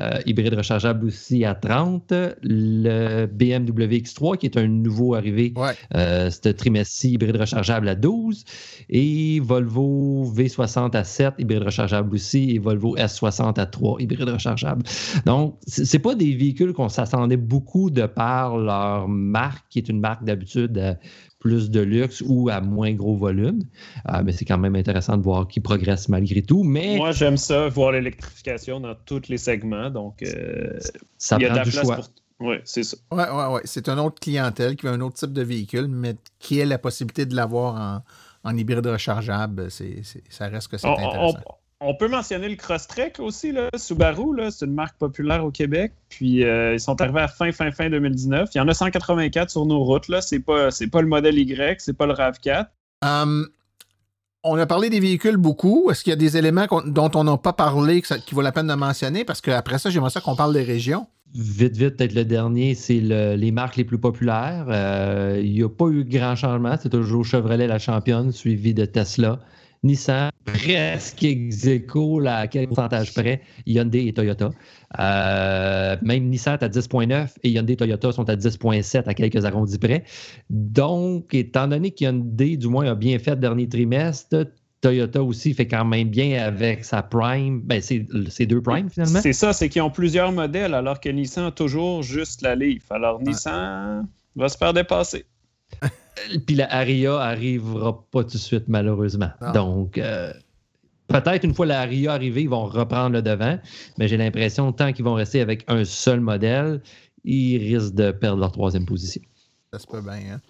euh, 0.02 0.20
hybride 0.26 0.56
rechargeable 0.56 1.06
aussi 1.06 1.46
à 1.46 1.54
30. 1.54 2.12
Le 2.42 3.28
BMW 3.28 4.00
X3 4.00 4.38
qui 4.38 4.48
est 4.48 4.58
un 4.58 4.68
nouveau 4.68 5.14
arrivé 5.14 5.54
euh, 5.96 6.32
ce 6.32 6.50
trimestre-ci, 6.50 7.12
hybride 7.12 7.36
rechargeable 7.36 7.88
à 7.88 7.96
12. 7.96 8.44
Et 8.90 9.40
Volvo 9.40 10.34
V60 10.36 10.98
à 10.98 11.04
7, 11.04 11.36
hybride 11.38 11.64
rechargeable 11.64 12.16
aussi. 12.16 12.56
Et 12.56 12.60
Volvo 12.60 12.98
S60 12.98 13.60
à 13.60 13.68
3, 13.68 14.02
hybride 14.02 14.30
rechargeable. 14.30 14.82
Donc, 15.28 15.60
c'est 15.68 16.00
pas 16.00 16.16
des 16.16 16.34
véhicules 16.34 16.74
qu'on 16.74 16.90
s'attendait 16.90 17.38
beaucoup 17.38 17.92
de 17.92 18.08
par 18.08 18.58
leur 18.58 19.08
marque, 19.08 19.66
qui 19.70 19.78
est 19.78 19.90
une 19.90 20.00
marque 20.00 20.24
d'habitude 20.24 20.78
euh, 20.80 20.96
plus 21.44 21.70
de 21.70 21.82
luxe 21.82 22.24
ou 22.26 22.48
à 22.50 22.62
moins 22.62 22.94
gros 22.94 23.18
volume. 23.18 23.64
Euh, 24.10 24.22
mais 24.24 24.32
c'est 24.32 24.46
quand 24.46 24.58
même 24.58 24.78
intéressant 24.78 25.18
de 25.18 25.22
voir 25.22 25.46
qu'ils 25.46 25.62
progressent 25.62 26.08
malgré 26.08 26.42
tout. 26.42 26.64
Mais... 26.64 26.96
Moi, 26.96 27.12
j'aime 27.12 27.36
ça, 27.36 27.68
voir 27.68 27.92
l'électrification 27.92 28.80
dans 28.80 28.96
tous 29.06 29.28
les 29.28 29.38
segments. 29.38 29.90
Donc, 29.90 30.24
euh, 30.24 30.80
ça 31.18 31.38
prend 31.38 31.62
du 31.62 31.72
choix. 31.72 32.00
Oui, 32.40 32.56
c'est 32.64 32.84
ça. 32.84 32.96
Oui, 33.12 33.24
oui, 33.30 33.44
oui. 33.52 33.62
C'est 33.66 33.90
une 33.90 34.00
autre 34.00 34.22
clientèle 34.22 34.78
qui 34.78 34.86
veut 34.86 34.94
un 34.94 35.02
autre 35.02 35.16
type 35.16 35.34
de 35.34 35.44
véhicule, 35.44 35.88
mais 35.90 36.16
qui 36.40 36.62
a 36.62 36.66
la 36.66 36.78
possibilité 36.78 37.26
de 37.26 37.36
l'avoir 37.36 38.04
en, 38.46 38.58
hybride 38.58 38.88
rechargeable. 38.88 39.70
C'est, 39.70 40.02
ça 40.30 40.48
reste 40.48 40.70
que 40.70 40.78
c'est 40.78 40.88
intéressant 40.88 41.38
on 41.46 41.63
peut 41.98 42.08
mentionner 42.08 42.48
le 42.48 42.56
Crosstrek 42.56 43.20
aussi, 43.20 43.52
là, 43.52 43.70
Subaru, 43.76 44.40
c'est 44.52 44.66
une 44.66 44.74
marque 44.74 44.98
populaire 44.98 45.44
au 45.44 45.52
Québec. 45.52 45.92
Puis 46.10 46.44
euh, 46.44 46.74
ils 46.74 46.80
sont 46.80 47.00
arrivés 47.02 47.22
à 47.22 47.28
fin, 47.28 47.52
fin, 47.52 47.72
fin 47.72 47.90
2019. 47.90 48.50
Il 48.54 48.58
y 48.58 48.62
en 48.62 48.68
a 48.68 48.74
184 48.74 49.50
sur 49.50 49.66
nos 49.66 49.84
routes. 49.84 50.08
Là. 50.08 50.22
C'est 50.22 50.40
pas, 50.40 50.72
c'est 50.72 50.88
pas 50.88 51.02
le 51.02 51.08
modèle 51.08 51.38
Y, 51.38 51.82
c'est 51.82 51.98
pas 51.98 52.06
le 52.06 52.14
RAV4. 52.14 52.68
Hum, 53.04 53.50
on 54.44 54.58
a 54.58 54.66
parlé 54.66 54.90
des 54.90 55.00
véhicules 55.00 55.38
beaucoup. 55.38 55.90
Est-ce 55.90 56.04
qu'il 56.04 56.12
y 56.12 56.14
a 56.14 56.18
des 56.18 56.38
éléments 56.38 56.68
dont 56.86 57.12
on 57.16 57.24
n'a 57.24 57.38
pas 57.38 57.54
parlé 57.54 58.02
qui 58.02 58.36
vaut 58.36 58.42
la 58.42 58.52
peine 58.52 58.68
de 58.68 58.74
mentionner? 58.74 59.26
Parce 59.26 59.42
qu'après 59.42 59.78
ça, 59.78 59.90
j'aimerais 59.90 60.10
ça 60.10 60.22
qu'on 60.22 60.36
parle 60.36 60.54
des 60.54 60.64
régions. 60.64 61.08
Vite, 61.36 61.76
vite, 61.76 61.98
peut-être 61.98 62.14
le 62.14 62.26
dernier, 62.26 62.76
c'est 62.76 63.00
les 63.00 63.52
marques 63.52 63.76
les 63.78 63.86
plus 63.86 63.98
populaires. 63.98 64.66
Euh, 64.70 65.42
il 65.44 65.52
n'y 65.54 65.64
a 65.64 65.70
pas 65.70 65.88
eu 65.88 66.04
grand 66.04 66.36
changement. 66.36 66.76
C'est 66.80 66.90
toujours 66.90 67.26
Chevrolet 67.26 67.68
la 67.68 67.80
championne, 67.80 68.32
suivi 68.32 68.74
de 68.74 68.86
Tesla. 68.86 69.40
Nissan, 69.84 70.32
presque 70.46 71.24
ex 71.24 71.68
à 72.26 72.48
quel 72.48 72.68
pourcentage 72.68 73.14
près, 73.14 73.42
Hyundai 73.66 74.08
et 74.08 74.14
Toyota. 74.14 74.52
Euh, 75.00 75.98
même 76.02 76.30
Nissan 76.30 76.54
est 76.54 76.64
à 76.64 76.70
10,9 76.70 77.34
et 77.44 77.50
Hyundai 77.50 77.74
et 77.74 77.78
Toyota 77.78 78.12
sont 78.12 78.30
à 78.30 78.36
10,7 78.36 79.04
à 79.08 79.14
quelques 79.14 79.44
arrondis 79.44 79.78
près. 79.78 80.06
Donc, 80.50 81.34
étant 81.34 81.68
donné 81.68 81.92
qu'Hyundai, 81.92 82.56
du 82.56 82.68
moins, 82.68 82.86
a 82.86 82.96
bien 82.96 83.20
fait 83.20 83.32
le 83.32 83.38
dernier 83.38 83.68
trimestre, 83.68 84.48
Toyota 84.84 85.24
aussi 85.24 85.54
fait 85.54 85.68
quand 85.68 85.86
même 85.86 86.10
bien 86.10 86.44
avec 86.44 86.84
sa 86.84 87.02
Prime. 87.02 87.62
Ben, 87.62 87.82
c'est 87.82 88.46
deux 88.46 88.62
Prime 88.62 88.90
finalement. 88.90 89.22
C'est 89.22 89.34
ça, 89.34 89.54
c'est 89.54 89.70
qu'ils 89.70 89.82
ont 89.82 89.90
plusieurs 89.90 90.32
modèles 90.32 90.74
alors 90.74 91.00
que 91.00 91.08
Nissan 91.10 91.46
a 91.46 91.52
toujours 91.52 92.04
juste 92.04 92.42
la 92.42 92.56
Leaf. 92.56 92.92
Alors 92.92 93.22
Nissan 93.22 94.06
va 94.36 94.50
se 94.50 94.58
faire 94.58 94.74
dépasser. 94.74 95.26
Puis 96.46 96.56
la 96.56 96.74
Aria 96.74 97.18
arrivera 97.18 98.06
pas 98.12 98.24
tout 98.24 98.32
de 98.32 98.38
suite, 98.38 98.66
malheureusement. 98.68 99.32
Donc, 99.54 99.98
euh, 99.98 100.34
peut-être 101.08 101.44
une 101.44 101.54
fois 101.54 101.66
la 101.66 101.82
Aria 101.82 102.14
arrivée, 102.14 102.44
ils 102.44 102.50
vont 102.50 102.66
reprendre 102.66 103.14
le 103.14 103.22
devant, 103.22 103.60
mais 103.98 104.08
j'ai 104.08 104.18
l'impression, 104.18 104.72
tant 104.72 104.94
qu'ils 104.94 105.06
vont 105.06 105.16
rester 105.16 105.42
avec 105.42 105.64
un 105.68 105.84
seul 105.86 106.20
modèle, 106.20 106.82
ils 107.24 107.58
risquent 107.58 107.96
de 107.96 108.12
perdre 108.12 108.40
leur 108.40 108.52
troisième 108.52 108.86
position. 108.86 109.22
Ça 109.72 109.80
se 109.80 109.88
peut 109.88 110.02
bien. 110.02 110.36
Hein? 110.36 110.42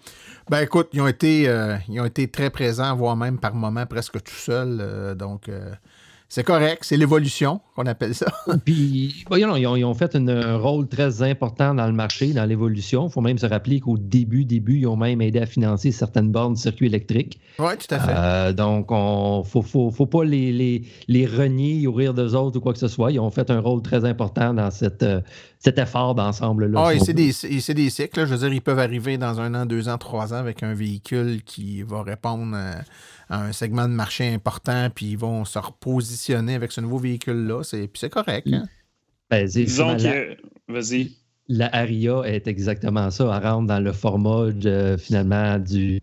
Ben 0.50 0.60
écoute, 0.60 0.88
ils 0.92 1.00
ont 1.00 1.06
été, 1.06 1.48
euh, 1.48 1.76
ils 1.88 1.98
ont 2.00 2.04
été 2.04 2.28
très 2.28 2.50
présents, 2.50 2.94
voire 2.94 3.16
même 3.16 3.38
par 3.38 3.54
moments 3.54 3.86
presque 3.86 4.22
tout 4.22 4.34
seuls. 4.34 4.78
Euh, 4.80 5.14
donc, 5.14 5.48
c'est 6.34 6.42
correct, 6.42 6.80
c'est 6.82 6.96
l'évolution 6.96 7.60
qu'on 7.76 7.86
appelle 7.86 8.12
ça. 8.12 8.26
Puis, 8.64 9.24
ils, 9.30 9.84
ont, 9.84 9.94
fait 9.94 10.16
un 10.16 10.56
rôle 10.56 10.88
très 10.88 11.22
important 11.22 11.76
dans 11.76 11.86
le 11.86 11.92
marché, 11.92 12.32
dans 12.32 12.44
l'évolution. 12.44 13.06
Il 13.06 13.12
faut 13.12 13.20
même 13.20 13.38
se 13.38 13.46
rappeler 13.46 13.78
qu'au 13.78 13.96
début, 13.96 14.44
début, 14.44 14.78
ils 14.78 14.88
ont 14.88 14.96
même 14.96 15.22
aidé 15.22 15.38
à 15.38 15.46
financer 15.46 15.92
certaines 15.92 16.32
bornes 16.32 16.54
de 16.54 16.58
circuits 16.58 16.86
électriques. 16.86 17.38
Oui, 17.60 17.74
tout 17.78 17.94
à 17.94 18.00
fait. 18.00 18.12
Euh, 18.16 18.52
donc, 18.52 18.88
il 18.90 18.96
ne 18.96 19.44
faut, 19.44 19.62
faut, 19.92 20.06
pas 20.06 20.24
les, 20.24 20.50
les, 20.50 20.82
les 21.06 21.24
renier, 21.24 21.86
ouvrir 21.86 22.14
d'eux 22.14 22.34
autres 22.34 22.58
ou 22.58 22.60
quoi 22.60 22.72
que 22.72 22.80
ce 22.80 22.88
soit. 22.88 23.12
Ils 23.12 23.20
ont 23.20 23.30
fait 23.30 23.48
un 23.52 23.60
rôle 23.60 23.82
très 23.82 24.04
important 24.04 24.54
dans 24.54 24.72
cette, 24.72 25.04
euh, 25.04 25.20
cet 25.60 25.78
effort 25.78 26.16
d'ensemble-là. 26.16 26.86
Ah, 26.86 26.94
et 26.94 26.98
c'est 26.98 27.12
des, 27.12 27.30
cycles. 27.30 28.26
Je 28.26 28.34
veux 28.34 28.38
dire, 28.38 28.52
ils 28.52 28.60
peuvent 28.60 28.80
arriver 28.80 29.18
dans 29.18 29.40
un 29.40 29.54
an, 29.54 29.66
deux 29.66 29.88
ans, 29.88 29.98
trois 29.98 30.34
ans 30.34 30.38
avec 30.38 30.64
un 30.64 30.74
véhicule 30.74 31.44
qui 31.44 31.82
va 31.84 32.02
répondre 32.02 32.56
à 32.56 32.78
un 33.30 33.52
segment 33.52 33.88
de 33.88 33.94
marché 33.94 34.32
important, 34.32 34.88
puis 34.94 35.06
ils 35.06 35.18
vont 35.18 35.44
se 35.44 35.58
repositionner 35.58 36.54
avec 36.54 36.72
ce 36.72 36.80
nouveau 36.80 36.98
véhicule-là. 36.98 37.62
Puis 37.70 37.88
c'est 37.94 38.10
correct. 38.10 38.48
Hein? 38.52 38.64
Ben, 39.30 39.46
Disons 39.46 39.96
que. 39.96 40.36
Vas-y. 40.68 41.12
La 41.48 41.68
Aria 41.74 42.22
est 42.24 42.48
exactement 42.48 43.10
ça. 43.10 43.24
Elle 43.24 43.46
rentre 43.46 43.66
dans 43.66 43.80
le 43.80 43.92
format 43.92 44.46
finalement 44.96 45.58
du, 45.58 46.00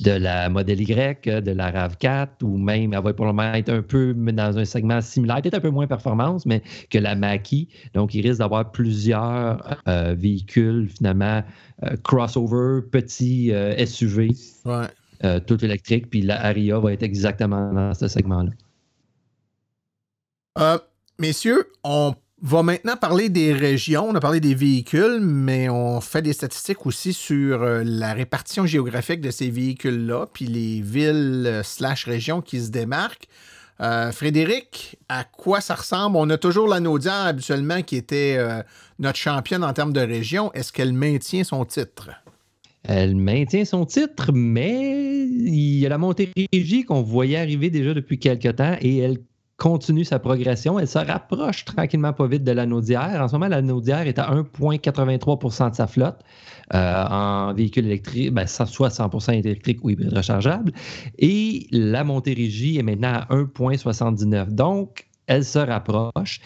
de 0.00 0.12
la 0.12 0.48
modèle 0.48 0.80
Y, 0.80 1.42
de 1.42 1.50
la 1.50 1.72
RAV4, 1.72 2.28
ou 2.42 2.56
même 2.56 2.94
elle 2.94 3.02
va 3.02 3.12
probablement 3.12 3.52
être 3.54 3.68
un 3.68 3.82
peu 3.82 4.14
dans 4.14 4.58
un 4.58 4.64
segment 4.64 5.00
similaire, 5.00 5.42
peut-être 5.42 5.54
un 5.54 5.60
peu 5.60 5.70
moins 5.70 5.86
performance, 5.86 6.46
mais 6.46 6.62
que 6.88 6.98
la 6.98 7.16
Mackie. 7.16 7.68
Donc, 7.94 8.14
il 8.14 8.26
risque 8.26 8.38
d'avoir 8.38 8.70
plusieurs 8.70 9.78
euh, 9.88 10.14
véhicules 10.16 10.88
finalement 10.88 11.42
euh, 11.82 11.96
crossover, 12.04 12.82
petits 12.90 13.52
euh, 13.52 13.84
SUV. 13.84 14.30
Ouais. 14.64 14.86
Euh, 15.22 15.38
tout 15.38 15.62
électrique, 15.62 16.08
puis 16.08 16.22
la 16.22 16.42
Aria 16.46 16.78
va 16.78 16.94
être 16.94 17.02
exactement 17.02 17.70
dans 17.74 17.92
ce 17.92 18.08
segment-là. 18.08 18.52
Euh, 20.58 20.78
messieurs, 21.18 21.70
on 21.84 22.14
va 22.40 22.62
maintenant 22.62 22.96
parler 22.96 23.28
des 23.28 23.52
régions. 23.52 24.08
On 24.08 24.14
a 24.14 24.20
parlé 24.20 24.40
des 24.40 24.54
véhicules, 24.54 25.20
mais 25.20 25.68
on 25.68 26.00
fait 26.00 26.22
des 26.22 26.32
statistiques 26.32 26.86
aussi 26.86 27.12
sur 27.12 27.62
euh, 27.62 27.82
la 27.84 28.14
répartition 28.14 28.64
géographique 28.64 29.20
de 29.20 29.30
ces 29.30 29.50
véhicules-là, 29.50 30.26
puis 30.32 30.46
les 30.46 30.80
villes 30.80 31.60
slash 31.64 32.06
régions 32.06 32.40
qui 32.40 32.58
se 32.58 32.70
démarquent. 32.70 33.28
Frédéric, 34.12 34.98
à 35.08 35.24
quoi 35.24 35.62
ça 35.62 35.74
ressemble? 35.74 36.16
On 36.16 36.28
a 36.28 36.36
toujours 36.36 36.68
la 36.68 36.80
habituellement 37.24 37.80
qui 37.80 37.96
était 37.96 38.38
notre 38.98 39.16
championne 39.16 39.64
en 39.64 39.72
termes 39.72 39.94
de 39.94 40.02
région. 40.02 40.52
Est-ce 40.52 40.70
qu'elle 40.70 40.92
maintient 40.92 41.44
son 41.44 41.64
titre? 41.64 42.10
Elle 42.84 43.14
maintient 43.16 43.64
son 43.64 43.84
titre, 43.84 44.32
mais 44.32 45.26
il 45.26 45.78
y 45.78 45.86
a 45.86 45.88
la 45.88 45.98
Montérégie 45.98 46.84
qu'on 46.84 47.02
voyait 47.02 47.36
arriver 47.36 47.70
déjà 47.70 47.94
depuis 47.94 48.18
quelques 48.18 48.56
temps 48.56 48.76
et 48.80 48.98
elle 48.98 49.18
continue 49.60 50.06
sa 50.06 50.18
progression. 50.18 50.78
Elle 50.78 50.88
se 50.88 50.98
rapproche 50.98 51.66
tranquillement 51.66 52.14
pas 52.14 52.26
vite 52.26 52.42
de 52.42 52.52
la 52.52 52.64
Naudière. 52.64 53.20
En 53.20 53.28
ce 53.28 53.34
moment, 53.34 53.48
la 53.48 53.60
Naudière 53.60 54.06
est 54.06 54.18
à 54.18 54.34
1,83% 54.34 55.70
de 55.70 55.74
sa 55.76 55.86
flotte 55.86 56.20
euh, 56.74 57.04
en 57.04 57.52
véhicule 57.52 57.84
électrique, 57.86 58.32
ben, 58.32 58.46
soit 58.46 58.88
100% 58.88 59.38
électrique 59.38 59.84
ou 59.84 59.90
hybride 59.90 60.14
rechargeable. 60.14 60.72
Et 61.18 61.66
la 61.70 62.04
Montérégie 62.04 62.78
est 62.78 62.82
maintenant 62.82 63.12
à 63.12 63.26
1,79. 63.34 64.48
Donc, 64.48 65.06
elle 65.26 65.44
se 65.44 65.58
rapproche. 65.58 66.40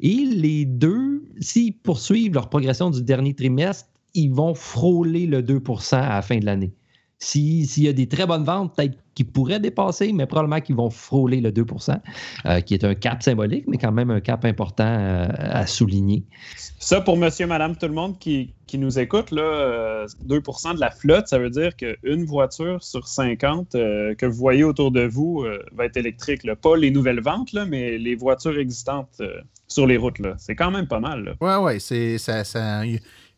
Et 0.00 0.26
les 0.26 0.66
deux, 0.66 1.24
s'ils 1.40 1.74
poursuivent 1.74 2.34
leur 2.34 2.50
progression 2.50 2.90
du 2.90 3.02
dernier 3.02 3.34
trimestre, 3.34 3.88
ils 4.14 4.32
vont 4.32 4.54
frôler 4.54 5.26
le 5.26 5.42
2% 5.42 5.96
à 5.96 6.08
la 6.08 6.22
fin 6.22 6.38
de 6.38 6.44
l'année. 6.44 6.72
S'il 7.20 7.82
y 7.82 7.88
a 7.88 7.92
des 7.92 8.06
très 8.06 8.26
bonnes 8.26 8.44
ventes, 8.44 8.76
peut-être 8.76 8.96
qu'ils 9.16 9.26
pourraient 9.26 9.58
dépasser, 9.58 10.12
mais 10.12 10.26
probablement 10.26 10.60
qu'ils 10.60 10.76
vont 10.76 10.90
frôler 10.90 11.40
le 11.40 11.50
2% 11.50 11.98
euh, 12.46 12.60
qui 12.60 12.74
est 12.74 12.84
un 12.84 12.94
cap 12.94 13.24
symbolique, 13.24 13.64
mais 13.66 13.76
quand 13.76 13.90
même 13.90 14.12
un 14.12 14.20
cap 14.20 14.44
important 14.44 14.86
euh, 14.86 15.26
à 15.36 15.66
souligner. 15.66 16.22
Ça, 16.78 17.00
pour 17.00 17.16
monsieur, 17.16 17.48
madame, 17.48 17.74
tout 17.74 17.88
le 17.88 17.92
monde 17.92 18.20
qui, 18.20 18.54
nous 18.74 19.00
écoute, 19.00 19.32
là, 19.32 20.06
2% 20.06 20.68
euh, 20.70 20.74
de 20.74 20.80
la 20.80 20.92
flotte, 20.92 21.26
ça 21.26 21.40
veut 21.40 21.50
dire 21.50 21.74
qu'une 21.74 22.24
voiture 22.24 22.84
sur 22.84 23.08
50 23.08 23.72
que 23.72 24.26
vous 24.26 24.36
voyez 24.38 24.62
autour 24.62 24.92
de 24.92 25.02
vous 25.02 25.44
va 25.72 25.86
être 25.86 25.96
électrique. 25.96 26.48
Pas 26.54 26.76
les 26.76 26.92
nouvelles 26.92 27.20
ventes, 27.20 27.52
là, 27.52 27.64
mais 27.64 27.98
les 27.98 28.14
voitures 28.14 28.56
existantes 28.56 29.20
sur 29.66 29.88
les 29.88 29.96
routes. 29.96 30.20
C'est 30.36 30.54
quand 30.54 30.70
même 30.70 30.86
pas 30.86 31.00
mal. 31.00 31.36
Oui, 31.40 31.52
oui, 31.60 31.80
c'est 31.80 32.18
ça, 32.18 32.44
ça 32.44 32.82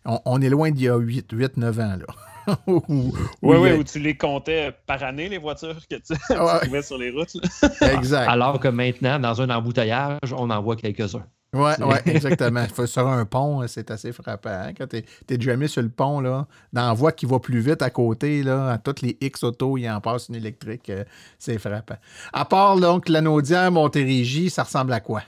on, 0.04 0.40
est 0.40 0.48
loin 0.48 0.70
d'il 0.70 0.84
y 0.84 0.88
a 0.88 0.98
8-9 0.98 1.80
ans. 1.80 1.96
Là. 1.96 2.06
oui, 2.66 3.12
oui, 3.42 3.72
où 3.72 3.84
tu 3.84 3.98
les 3.98 4.16
comptais 4.16 4.72
par 4.86 5.02
année, 5.02 5.28
les 5.28 5.38
voitures 5.38 5.76
que 5.88 5.96
tu, 5.96 6.14
trouvais 6.62 6.82
sur 6.82 6.98
les 6.98 7.10
routes. 7.10 7.36
exact. 7.80 8.28
Alors 8.28 8.58
que 8.60 8.68
maintenant, 8.68 9.18
dans 9.18 9.40
un 9.40 9.50
embouteillage, 9.50 10.32
on 10.36 10.50
en 10.50 10.62
voit 10.62 10.76
quelques-uns. 10.76 11.24
Oui, 11.52 11.72
ouais, 11.80 12.02
exactement. 12.06 12.64
sur 12.86 13.08
un 13.08 13.24
pont, 13.24 13.66
c'est 13.66 13.90
assez 13.90 14.12
frappant. 14.12 14.50
Hein. 14.50 14.72
Quand 14.72 14.86
tu 14.86 14.98
es, 14.98 15.40
jamais 15.40 15.66
sur 15.66 15.82
le 15.82 15.88
pont, 15.88 16.20
là, 16.20 16.46
dans 16.72 16.86
la 16.86 16.92
voie 16.92 17.10
qui 17.10 17.26
va 17.26 17.40
plus 17.40 17.58
vite 17.58 17.82
à 17.82 17.90
côté, 17.90 18.44
là, 18.44 18.70
à 18.70 18.78
toutes 18.78 19.02
les 19.02 19.16
X 19.20 19.42
autos, 19.42 19.76
il 19.76 19.88
en 19.90 20.00
passe 20.00 20.28
une 20.28 20.36
électrique. 20.36 20.88
Euh, 20.90 21.04
c'est 21.40 21.58
frappant. 21.58 21.96
À 22.32 22.44
part 22.44 22.76
donc 22.76 23.08
l'Anaudière 23.08 23.72
Montérégie, 23.72 24.48
ça 24.48 24.62
ressemble 24.62 24.92
à 24.92 25.00
quoi? 25.00 25.22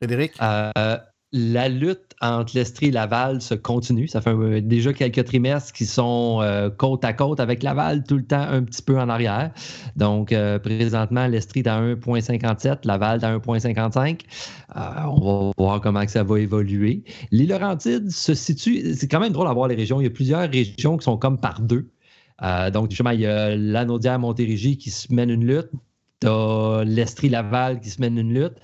Frédéric? 0.00 0.32
Euh, 0.42 0.98
la 1.32 1.68
lutte 1.68 2.05
entre 2.22 2.52
l'Estrie 2.54 2.86
et 2.86 2.90
Laval 2.90 3.42
se 3.42 3.54
continue. 3.54 4.08
Ça 4.08 4.20
fait 4.20 4.30
euh, 4.30 4.60
déjà 4.60 4.92
quelques 4.92 5.24
trimestres 5.24 5.72
qui 5.72 5.86
sont 5.86 6.38
euh, 6.40 6.70
côte 6.70 7.04
à 7.04 7.12
côte 7.12 7.40
avec 7.40 7.62
Laval, 7.62 8.04
tout 8.04 8.16
le 8.16 8.24
temps 8.24 8.40
un 8.40 8.62
petit 8.62 8.82
peu 8.82 8.98
en 8.98 9.08
arrière. 9.08 9.50
Donc, 9.96 10.32
euh, 10.32 10.58
présentement, 10.58 11.26
l'Estrie 11.26 11.60
est 11.60 11.68
à 11.68 11.80
1,57, 11.80 12.86
Laval 12.86 13.20
est 13.20 13.24
à 13.24 13.36
1,55. 13.36 14.20
on 14.74 15.48
va 15.48 15.52
voir 15.58 15.80
comment 15.80 16.06
ça 16.08 16.22
va 16.22 16.40
évoluer. 16.40 17.04
Les 17.30 17.46
Laurentides 17.46 18.10
se 18.10 18.34
situent, 18.34 18.94
c'est 18.94 19.08
quand 19.08 19.20
même 19.20 19.32
drôle 19.32 19.48
d'avoir 19.48 19.68
les 19.68 19.74
régions. 19.74 20.00
Il 20.00 20.04
y 20.04 20.08
a 20.08 20.10
plusieurs 20.10 20.48
régions 20.50 20.96
qui 20.96 21.04
sont 21.04 21.18
comme 21.18 21.38
par 21.38 21.60
deux. 21.60 21.90
donc, 22.72 22.90
justement, 22.90 23.10
il 23.10 23.20
y 23.20 23.26
a 23.26 23.54
l'Anaudière 23.56 24.18
Montérégie 24.18 24.78
qui 24.78 24.90
se 24.90 25.12
mène 25.12 25.30
une 25.30 25.44
lutte. 25.44 25.70
Tu 26.20 26.28
as 26.28 26.82
l'Estrie-Laval 26.84 27.80
qui 27.80 27.90
se 27.90 28.00
mène 28.00 28.16
une 28.16 28.32
lutte 28.32 28.56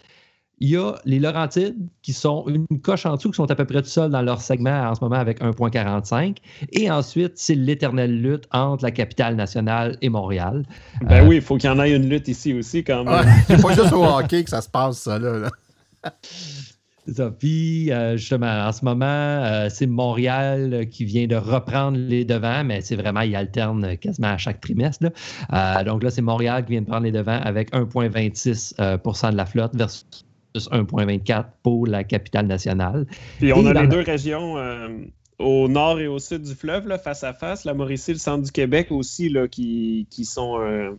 il 0.62 0.68
y 0.68 0.76
a 0.76 0.94
les 1.04 1.18
Laurentides 1.18 1.76
qui 2.02 2.12
sont 2.12 2.44
une 2.46 2.80
coche 2.80 3.04
en 3.04 3.16
dessous, 3.16 3.30
qui 3.30 3.36
sont 3.36 3.50
à 3.50 3.54
peu 3.56 3.64
près 3.64 3.82
tout 3.82 3.88
seuls 3.88 4.12
dans 4.12 4.22
leur 4.22 4.40
segment 4.40 4.88
en 4.88 4.94
ce 4.94 5.02
moment 5.02 5.16
avec 5.16 5.40
1,45. 5.40 6.36
Et 6.70 6.88
ensuite, 6.88 7.32
c'est 7.34 7.56
l'éternelle 7.56 8.22
lutte 8.22 8.44
entre 8.52 8.84
la 8.84 8.92
capitale 8.92 9.34
nationale 9.34 9.98
et 10.02 10.08
Montréal. 10.08 10.64
Ben 11.02 11.24
euh, 11.24 11.26
oui, 11.26 11.36
il 11.36 11.42
faut 11.42 11.56
qu'il 11.56 11.68
y 11.68 11.72
en 11.72 11.80
ait 11.80 11.90
une 11.90 12.08
lutte 12.08 12.28
ici 12.28 12.54
aussi 12.54 12.84
quand 12.84 13.02
même. 13.02 13.26
c'est 13.48 13.60
pas 13.60 13.74
juste 13.74 13.92
au 13.92 14.04
hockey 14.04 14.44
que 14.44 14.50
ça 14.50 14.60
se 14.60 14.68
passe, 14.68 14.98
ça, 14.98 15.18
là. 15.18 15.50
Ça. 17.12 17.32
Puis, 17.32 17.90
euh, 17.90 18.16
justement, 18.16 18.46
en 18.46 18.70
ce 18.70 18.84
moment, 18.84 19.04
euh, 19.04 19.66
c'est 19.68 19.88
Montréal 19.88 20.86
qui 20.88 21.04
vient 21.04 21.26
de 21.26 21.34
reprendre 21.34 21.98
les 21.98 22.24
devants, 22.24 22.62
mais 22.62 22.80
c'est 22.80 22.94
vraiment, 22.94 23.22
il 23.22 23.34
alterne 23.34 23.96
quasiment 23.96 24.28
à 24.28 24.36
chaque 24.36 24.60
trimestre. 24.60 25.10
donc 25.84 26.04
là, 26.04 26.10
c'est 26.10 26.22
Montréal 26.22 26.64
qui 26.64 26.70
vient 26.70 26.82
de 26.82 26.86
prendre 26.86 27.02
les 27.02 27.10
devants 27.10 27.40
avec 27.42 27.72
1,26% 27.72 29.32
de 29.32 29.36
la 29.36 29.46
flotte 29.46 29.74
versus 29.74 30.06
1,24 30.54 31.44
pour 31.62 31.86
la 31.86 32.04
capitale 32.04 32.46
nationale. 32.46 33.06
Puis 33.38 33.52
on 33.52 33.64
a 33.66 33.72
les 33.72 33.88
deux 33.88 34.00
régions 34.00 34.58
euh, 34.58 34.88
au 35.38 35.68
nord 35.68 36.00
et 36.00 36.06
au 36.06 36.18
sud 36.18 36.42
du 36.42 36.54
fleuve, 36.54 36.86
là, 36.88 36.98
face 36.98 37.24
à 37.24 37.32
face. 37.32 37.64
La 37.64 37.74
Mauricie, 37.74 38.12
le 38.12 38.18
centre 38.18 38.44
du 38.44 38.52
Québec 38.52 38.88
aussi, 38.90 39.28
là, 39.28 39.48
qui, 39.48 40.06
qui 40.10 40.24
sont, 40.24 40.60
euh, 40.60 40.90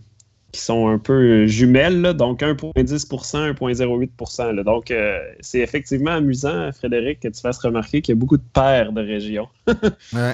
qui 0.51 0.61
sont 0.61 0.87
un 0.87 0.99
peu 0.99 1.45
jumelles, 1.47 2.13
donc 2.13 2.41
1,10% 2.41 3.53
1,08% 3.53 4.63
Donc 4.63 4.91
euh, 4.91 5.19
c'est 5.39 5.59
effectivement 5.59 6.11
amusant, 6.11 6.71
Frédéric, 6.71 7.21
que 7.21 7.27
tu 7.27 7.41
fasses 7.41 7.59
remarquer 7.59 8.01
qu'il 8.01 8.13
y 8.13 8.17
a 8.17 8.19
beaucoup 8.19 8.37
de 8.37 8.43
paires 8.53 8.91
de 8.91 9.01
régions. 9.01 9.47
ouais. 9.67 10.33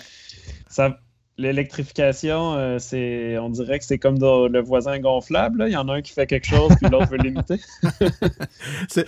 Ça, 0.68 1.00
L'électrification, 1.40 2.56
euh, 2.56 2.80
c'est, 2.80 3.38
on 3.38 3.50
dirait 3.50 3.80
que 3.80 3.86
c'est 3.86 3.98
comme 3.98 4.20
le 4.20 4.60
voisin 4.60 5.00
gonflable. 5.00 5.64
Il 5.68 5.72
y 5.72 5.78
en 5.78 5.88
a 5.88 5.94
un 5.94 6.02
qui 6.02 6.12
fait 6.12 6.28
quelque 6.28 6.48
chose, 6.48 6.70
puis 6.82 6.92
l'autre 6.92 7.10
veut 7.10 7.18
l'imiter. 7.18 7.62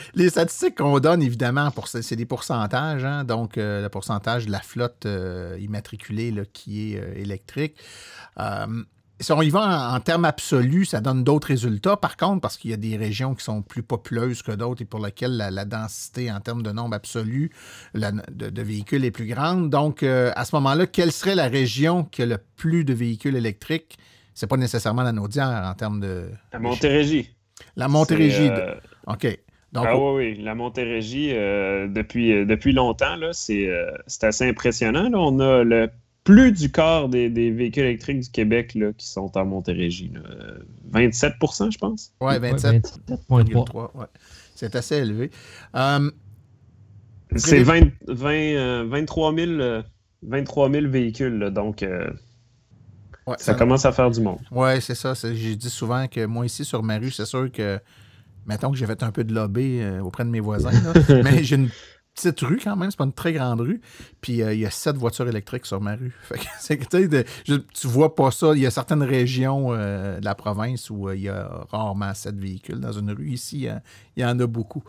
les 0.15 0.30
statistiques 0.30 0.76
qu'on 0.78 0.98
donne, 1.02 1.22
évidemment, 1.22 1.72
pour, 1.72 1.89
c'est 1.89 2.15
des 2.15 2.26
pourcentages. 2.26 3.04
Hein. 3.04 3.26
donc, 3.26 3.58
euh, 3.58 3.82
le 3.82 3.89
pourcentage 3.89 4.46
de 4.46 4.52
la 4.52 4.62
flotte 4.62 5.06
euh, 5.06 5.58
immatriculée 5.60 6.34
qui 6.54 6.94
est 6.94 7.20
électrique. 7.20 7.76
Si 9.21 9.31
on 9.31 9.41
y 9.41 9.49
va 9.49 9.93
en, 9.93 9.99
termes 9.99 10.25
absolus, 10.25 10.86
ça 10.86 10.99
donne 10.99 11.23
d'autres 11.23 11.47
résultats. 11.47 11.95
Par 11.95 12.17
contre, 12.17 12.41
parce 12.41 12.57
qu'il 12.57 12.71
y 12.71 12.73
a 12.73 12.77
des 12.77 12.97
régions 12.97 13.36
qui 13.36 13.43
sont 13.43 13.62
plus 13.62 13.84
populeuses 13.84 14.41
que 14.41 14.51
d'autres 14.51 14.81
et 14.81 14.86
pour 14.86 15.03
lesquelles 15.03 15.38
la, 15.38 15.65
densité 15.65 16.31
en 16.31 16.39
termes 16.39 16.63
de 16.63 16.71
nombre 16.71 16.95
absolu 16.95 17.51
de, 17.93 18.62
véhicules 18.62 19.05
est 19.05 19.12
plus 19.12 19.27
grande. 19.27 19.69
Donc, 19.69 20.03
euh, 20.03 20.31
à 20.36 20.45
ce 20.45 20.55
moment-là, 20.55 20.88
quelle 20.88 21.12
serait 21.12 21.36
la 21.36 21.47
région 21.47 22.03
qui 22.03 22.23
a 22.23 22.25
le 22.25 22.39
plus 22.55 22.84
de 22.84 22.93
véhicules 22.93 23.36
électriques? 23.36 23.97
C'est 24.34 24.47
pas 24.47 24.57
nécessairement 24.57 25.03
la 25.03 25.12
Naudière 25.12 25.63
en 25.65 25.73
termes 25.75 25.99
de. 25.99 26.29
La 26.51 26.60
Montérégie. 26.60 27.29
La 27.75 27.88
Montérégie. 27.88 28.49
Euh, 28.49 28.75
OK. 29.07 29.27
Donc, 29.71 29.86
ah 29.88 29.97
oui, 29.97 30.36
oui, 30.36 30.43
la 30.43 30.53
Montérégie, 30.53 31.31
euh, 31.31 31.88
depuis, 31.88 32.45
depuis 32.45 32.73
longtemps, 32.73 33.15
c'est 33.31 33.69
assez 34.21 34.49
impressionnant. 34.49 35.10
On 35.13 35.39
a 35.39 35.63
le 35.63 35.89
plus 36.23 36.51
du 36.51 36.71
quart 36.71 37.10
des, 37.10 37.29
véhicules 37.29 37.84
électriques 37.84 38.19
du 38.19 38.29
Québec 38.29 38.75
là, 38.75 38.91
qui 38.93 39.07
sont 39.07 39.38
en 39.38 39.45
Montérégie. 39.45 40.13
27% 40.91 41.71
je 41.71 41.77
pense. 41.77 42.13
Oui, 42.21 42.34
27,3. 42.36 43.97
Ouais. 43.97 44.05
C'est 44.55 44.75
assez 44.75 44.97
élevé. 44.97 45.31
Euh, 45.75 46.12
c'est 47.36 47.63
20, 47.63 47.89
23, 48.07 49.34
000, 49.34 50.88
véhicules, 50.88 51.49
donc 51.51 51.81
euh, 51.81 52.12
ça, 53.38 53.53
commence 53.53 53.86
à 53.86 53.91
faire 53.91 54.12
du 54.12 54.21
monde. 54.21 54.39
Oui, 54.51 54.81
c'est 54.81 54.95
ça. 54.95 55.13
J'ai 55.15 55.55
dit 55.55 55.69
souvent 55.69 56.07
que 56.07 56.25
moi, 56.25 56.45
ici, 56.45 56.65
sur 56.65 56.84
ma 56.84 56.97
rue, 56.97 57.12
c'est 57.12 57.25
sûr 57.25 57.51
que, 57.51 57.79
mettons 58.45 58.71
que 58.71 58.77
j'ai 58.77 58.86
fait 58.86 59.01
un 59.03 59.12
peu 59.12 59.23
de 59.23 59.34
lobby 59.34 59.79
euh, 59.79 60.01
auprès 60.01 60.25
de 60.25 60.29
mes 60.29 60.41
voisins, 60.41 60.71
mais 61.10 61.43
j'ai 61.43 61.55
une 61.55 61.69
petite 62.21 62.41
rue 62.41 62.60
quand 62.63 62.75
même, 62.75 62.91
c'est 62.91 62.97
pas 62.97 63.05
une 63.05 63.13
très 63.13 63.34
grande 63.34 63.62
rue. 63.62 63.81
Puis 64.21 64.41
euh, 64.41 64.53
il 64.53 64.60
y 64.60 64.65
a 64.65 64.71
sept 64.71 64.95
voitures 64.95 65.27
électriques 65.27 65.65
sur 65.65 65.81
ma 65.81 65.95
rue. 65.95 66.13
Fait 66.21 66.77
que, 66.77 67.23
tu 67.45 67.88
vois 67.88 68.15
pas 68.15 68.31
ça. 68.31 68.53
Il 68.53 68.62
y 68.62 68.65
a 68.65 68.71
certaines 68.71 69.03
régions 69.03 69.67
euh, 69.71 70.19
de 70.19 70.25
la 70.25 70.36
province 70.36 70.89
où 70.89 71.07
euh, 71.07 71.15
il 71.15 71.23
y 71.23 71.29
a 71.29 71.65
rarement 71.71 72.13
sept 72.13 72.36
véhicules 72.36 72.79
dans 72.79 72.91
une 72.91 73.12
rue. 73.12 73.31
Ici, 73.31 73.67
il 74.21 74.29
y 74.29 74.31
en 74.31 74.39
a 74.39 74.47
beaucoup. 74.47 74.84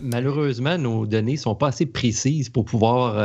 Malheureusement, 0.00 0.78
nos 0.78 1.04
données 1.04 1.36
sont 1.36 1.56
pas 1.56 1.68
assez 1.68 1.84
précises 1.84 2.48
pour 2.48 2.64
pouvoir. 2.64 3.16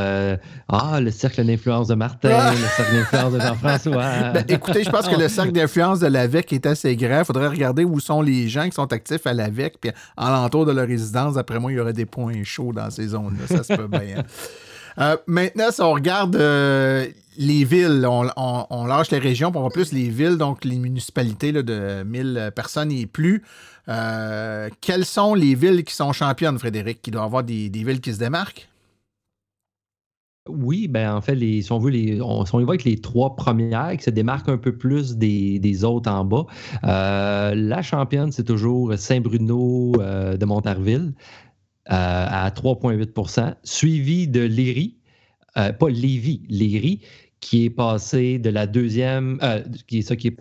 ah, 0.67 0.99
le 0.99 1.11
cercle 1.11 1.45
d'influence 1.45 1.87
de 1.87 1.95
Martin, 1.95 2.51
le 2.51 2.67
cercle 2.75 2.95
d'influence 2.95 3.33
de 3.33 3.39
Jean-François. 3.39 4.03
Ben, 4.33 4.43
écoutez, 4.47 4.83
je 4.83 4.89
pense 4.89 5.07
que 5.07 5.15
le 5.15 5.27
cercle 5.27 5.51
d'influence 5.51 5.99
de 5.99 6.07
l'AVEC 6.07 6.53
est 6.53 6.65
assez 6.65 6.95
grand. 6.95 7.19
Il 7.19 7.25
faudrait 7.25 7.47
regarder 7.47 7.83
où 7.83 7.99
sont 7.99 8.21
les 8.21 8.49
gens 8.49 8.65
qui 8.65 8.71
sont 8.71 8.91
actifs 8.91 9.27
à 9.27 9.33
l'AVEC. 9.33 9.75
Puis 9.79 9.91
alentour 10.17 10.65
de 10.65 10.71
leur 10.71 10.87
résidence, 10.87 11.37
après 11.37 11.59
moi, 11.59 11.71
il 11.71 11.75
y 11.75 11.79
aurait 11.79 11.93
des 11.93 12.05
points 12.05 12.43
chauds 12.43 12.73
dans 12.73 12.89
ces 12.89 13.09
zones-là. 13.09 13.47
Ça 13.47 13.63
se 13.63 13.73
peut 13.73 13.87
bien. 13.87 14.23
Euh, 14.99 15.17
maintenant, 15.27 15.71
si 15.71 15.81
on 15.81 15.93
regarde 15.93 16.35
euh, 16.35 17.07
les 17.37 17.63
villes, 17.63 18.05
on, 18.07 18.85
lâche 18.85 19.11
les 19.11 19.19
régions, 19.19 19.51
pour 19.51 19.63
on 19.63 19.69
plus 19.69 19.91
les 19.91 20.09
villes, 20.09 20.37
donc 20.37 20.63
les 20.65 20.77
municipalités 20.77 21.51
de 21.51 22.03
1000 22.03 22.51
personnes 22.55 22.91
et 22.91 23.05
plus. 23.05 23.43
Euh, 23.89 24.69
quelles 24.81 25.05
sont 25.05 25.33
les 25.33 25.55
villes 25.55 25.83
qui 25.83 25.93
sont 25.93 26.13
championnes, 26.13 26.57
Frédéric, 26.57 27.01
qui 27.01 27.11
doivent 27.11 27.25
avoir 27.25 27.43
des, 27.43 27.69
villes 27.69 28.01
qui 28.01 28.13
se 28.13 28.19
démarquent? 28.19 28.67
Oui, 30.49 30.89
ben 30.89 31.13
en 31.15 31.21
fait, 31.21 31.37
si 31.37 31.71
on 31.71 31.79
veut, 31.79 31.91
les, 31.91 32.21
on, 32.21 32.43
va 32.43 32.59
avec 32.59 32.83
les 32.83 32.99
trois 32.99 33.35
premières 33.35 33.95
qui 33.95 34.03
se 34.03 34.09
démarquent 34.09 34.49
un 34.49 34.57
peu 34.57 34.77
plus 34.77 35.15
des, 35.15 35.83
autres 35.85 36.11
en 36.11 36.25
bas. 36.25 36.45
la 36.83 37.81
championne, 37.81 38.31
c'est 38.31 38.43
toujours 38.43 38.93
Saint-Bruno 38.97 39.93
de 39.97 40.45
Montarville. 40.45 41.13
Euh, 41.91 42.25
à 42.29 42.49
3,8% 42.49 43.55
suivi 43.65 44.29
de 44.29 44.39
Léry, 44.39 44.95
euh, 45.57 45.73
pas 45.73 45.89
Lévis, 45.89 46.41
Léry, 46.47 47.01
qui 47.41 47.65
est 47.65 47.69
passé 47.69 48.39
de 48.39 48.49
la 48.49 48.67
deuxième, 48.67 49.37
euh, 49.43 49.61
qui 49.85 49.97
est 49.97 50.01
ça 50.01 50.15
qui 50.15 50.29
est 50.29 50.37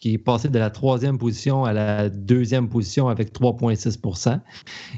qui 0.00 0.14
est 0.14 0.18
passé 0.18 0.48
de 0.48 0.58
la 0.58 0.70
troisième 0.70 1.18
position 1.18 1.64
à 1.64 1.72
la 1.72 2.08
deuxième 2.08 2.68
position 2.68 3.08
avec 3.08 3.32
3,6% 3.32 4.40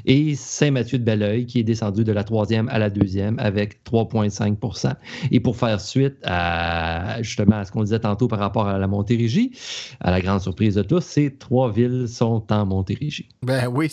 et 0.05 0.35
Saint-Mathieu 0.35 0.97
de 0.97 1.03
Belleuil 1.03 1.45
qui 1.45 1.59
est 1.59 1.63
descendu 1.63 2.05
de 2.05 2.11
la 2.13 2.23
troisième 2.23 2.69
à 2.69 2.79
la 2.79 2.89
deuxième 2.89 3.37
avec 3.37 3.83
3,5% 3.83 4.95
Et 5.31 5.41
pour 5.41 5.57
faire 5.57 5.81
suite 5.81 6.15
à 6.23 7.21
justement 7.21 7.57
à 7.57 7.65
ce 7.65 7.71
qu'on 7.71 7.83
disait 7.83 7.99
tantôt 7.99 8.29
par 8.29 8.39
rapport 8.39 8.67
à 8.67 8.77
la 8.77 8.87
Montérégie, 8.87 9.51
à 9.99 10.09
la 10.09 10.21
grande 10.21 10.39
surprise 10.39 10.75
de 10.75 10.83
tous, 10.83 11.01
ces 11.01 11.35
trois 11.35 11.71
villes 11.71 12.07
sont 12.07 12.45
en 12.51 12.65
Montérégie. 12.65 13.27
Ben 13.41 13.67
oui, 13.67 13.91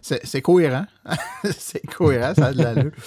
c'est 0.00 0.40
cohérent. 0.40 0.86
c'est 1.44 1.84
cohérent, 1.86 2.34
ça 2.34 2.46
a 2.46 2.52
de 2.52 2.62
l'allure. 2.62 2.92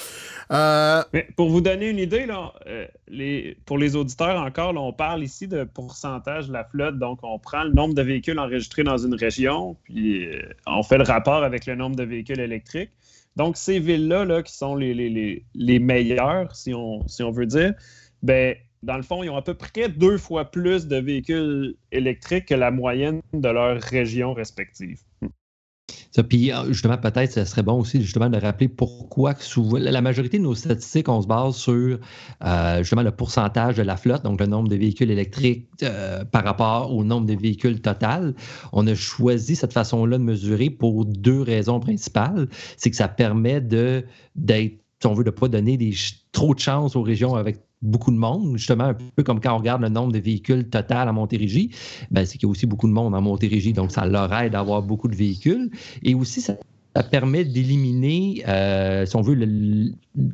Euh, 0.52 1.02
pour 1.38 1.50
vous 1.50 1.62
donner 1.62 1.90
une 1.90 1.98
idée, 1.98 2.26
là, 2.26 2.52
euh, 2.68 3.54
pour 3.66 3.78
les 3.78 3.96
auditeurs 3.96 4.42
encore, 4.42 4.76
on 4.76 4.92
parle 4.92 5.24
ici 5.24 5.48
de 5.48 5.64
pourcentage 5.64 6.48
de 6.50 6.54
la 6.54 6.66
flotte. 6.66 7.00
Donc, 7.00 7.21
on 7.24 7.40
prend 7.40 7.64
le 7.64 7.72
nombre 7.72 7.94
de 7.94 8.02
véhicules 8.02 8.40
enregistrés 8.40 8.84
dans 8.84 8.98
une 8.98 9.16
région, 9.16 9.76
puis 9.84 10.26
euh, 10.26 10.42
on 10.68 10.84
fait 10.84 10.98
le 10.98 11.04
rapport 11.04 11.44
avec 11.44 11.66
le 11.66 11.76
nombre 11.76 11.96
de 11.96 12.04
véhicules 12.04 12.40
électriques. 12.40 12.92
Donc, 13.36 13.58
ces 13.58 13.80
villes-là, 13.80 14.26
là, 14.26 14.44
qui 14.44 14.54
sont 14.54 14.76
les, 14.76 15.80
meilleures, 15.80 16.56
si 16.56 16.74
on, 16.74 17.08
si 17.08 17.24
on 17.24 17.32
veut 17.32 17.46
dire, 17.46 17.74
ben, 18.24 18.56
dans 18.84 18.98
le 18.98 19.04
fond, 19.04 19.24
ils 19.24 19.30
ont 19.30 19.38
à 19.38 19.42
peu 19.42 19.54
près 19.54 19.90
deux 19.90 20.18
fois 20.18 20.46
plus 20.46 20.88
de 20.88 20.98
véhicules 20.98 21.76
électriques 21.92 22.48
que 22.48 22.56
la 22.56 22.72
moyenne 22.72 23.22
de 23.34 23.50
leur 23.50 23.80
région 23.82 24.34
respective. 24.34 25.00
Ça, 26.12 26.24
puis 26.24 26.52
euh, 26.52 26.68
justement, 26.68 26.98
peut-être, 26.98 27.32
ce 27.32 27.46
serait 27.46 27.64
bon 27.64 27.80
aussi 27.80 28.02
justement 28.02 28.30
de 28.30 28.38
rappeler 28.38 28.68
pourquoi 28.68 29.34
souvent, 29.36 29.78
la 29.80 30.02
majorité 30.02 30.38
de 30.38 30.44
nos 30.44 30.56
statistiques, 30.56 31.08
on 31.08 31.22
se 31.22 31.28
base 31.28 31.56
sur 31.56 32.00
euh, 32.44 32.78
justement 32.80 33.04
le 33.04 33.12
pourcentage 33.12 33.76
de 33.78 33.82
la 33.82 33.96
flotte, 33.96 34.24
donc 34.24 34.40
le 34.42 34.46
nombre 34.46 34.68
de 34.68 34.76
véhicules 34.76 35.10
électriques 35.10 35.70
euh, 35.84 36.26
par 36.26 36.44
rapport 36.44 36.94
au 36.94 37.06
nombre 37.06 37.28
de 37.28 37.36
véhicules 37.36 37.80
total. 37.80 38.36
On 38.74 38.86
a 38.88 38.96
choisi 38.96 39.56
cette 39.56 39.74
façon-là 39.74 40.18
de 40.18 40.24
mesurer 40.24 40.70
pour 40.70 41.06
deux 41.06 41.42
raisons 41.42 41.80
principales. 41.80 42.50
C'est 42.76 42.90
que 42.90 42.98
ça 42.98 43.08
permet 43.08 43.62
d'être, 43.62 44.08
si 45.00 45.08
on 45.08 45.14
veut, 45.14 45.24
de 45.24 45.30
ne 45.30 45.36
pas 45.36 45.48
donner 45.48 45.78
des, 45.78 45.94
trop 46.34 46.54
de 46.54 46.60
chance 46.60 46.98
aux 46.98 47.04
régions 47.04 47.36
avec 47.36 47.62
beaucoup 47.82 48.12
de 48.12 48.18
monde, 48.18 48.58
justement, 48.58 48.86
un 48.86 48.94
peu 48.94 49.24
comme 49.24 49.40
quand 49.40 49.56
on 49.56 49.58
regarde 49.58 49.82
le 49.82 49.90
nombre 49.90 50.14
de 50.14 50.20
véhicules 50.20 50.70
total 50.70 51.08
à 51.08 51.12
Montérégie, 51.12 51.72
ben, 52.12 52.26
c'est 52.26 52.38
qu'il 52.38 52.48
y 52.48 52.50
a 52.50 52.52
aussi 52.52 52.66
beaucoup 52.66 52.88
de 52.88 52.94
monde 52.94 53.16
en 53.16 53.22
Montérégie, 53.22 53.74
donc 53.74 53.92
ça 53.92 54.06
leur 54.06 54.34
aide 54.34 54.54
d'avoir 54.54 54.82
beaucoup 54.84 55.08
de 55.08 55.16
véhicules. 55.16 55.72
Et 56.04 56.14
aussi, 56.14 56.42
ça, 56.42 56.56
permet 57.10 57.46
d'éliminer, 57.46 58.44
euh, 58.48 59.06
si, 59.06 59.16
on 59.16 59.22
veut 59.22 59.38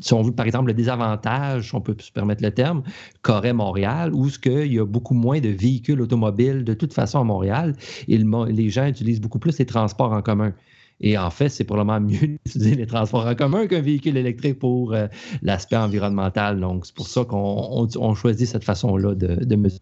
si 0.02 0.32
par 0.36 0.46
exemple, 0.46 0.68
le 0.68 0.74
désavantage, 0.74 1.74
on 1.74 1.82
peut 1.82 1.96
se 2.00 2.12
permettre 2.12 2.44
le 2.44 2.52
terme, 2.52 2.84
qu'aurait 3.22 3.54
Montréal, 3.54 4.14
où 4.14 4.28
ce 4.30 4.66
y 4.66 4.80
a 4.80 4.86
beaucoup 4.86 5.14
moins 5.14 5.40
de 5.40 5.50
véhicules 5.50 6.02
automobiles 6.02 6.64
de 6.64 6.74
toute 6.74 6.94
façon 6.94 7.20
à 7.20 7.24
Montréal, 7.24 7.76
et 8.08 8.18
les 8.18 8.70
gens 8.70 8.88
utilisent 8.88 9.22
beaucoup 9.22 9.40
plus 9.40 9.58
les 9.60 9.66
transports 9.66 10.12
en 10.12 10.22
commun. 10.22 10.54
Et 11.00 11.18
en 11.18 11.30
fait, 11.30 11.50
c'est 11.50 11.64
probablement 11.64 12.00
mieux 12.00 12.28
d'utiliser 12.46 12.76
les 12.76 12.88
transports 12.88 13.26
en 13.26 13.36
commun 13.36 13.68
qu'un 13.68 13.82
véhicule 13.82 14.18
électrique 14.18 14.60
pour 14.60 14.94
euh, 14.94 15.08
l'aspect 15.42 15.78
environnemental. 15.78 16.60
Donc, 16.60 16.86
c'est 16.86 16.96
pour 16.96 17.08
ça 17.08 17.24
qu'on 17.24 18.16
choisit 18.16 18.48
cette 18.48 18.64
façon-là 18.64 19.14
de, 19.16 19.56
mesurer. 19.56 19.82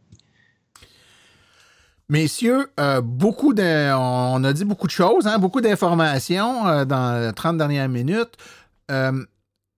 Messieurs, 2.08 2.68
euh, 2.80 3.02
beaucoup 3.02 3.54
de, 3.54 3.92
on 3.96 4.44
a 4.44 4.54
dit 4.54 4.66
beaucoup 4.66 4.86
de 4.86 4.92
choses, 4.92 5.26
hein, 5.26 5.40
beaucoup 5.40 5.62
d'informations 5.62 6.68
euh, 6.68 6.86
dans 6.86 7.28
les 7.28 7.34
30 7.34 7.58
dernières 7.58 7.90
minutes 7.90 8.38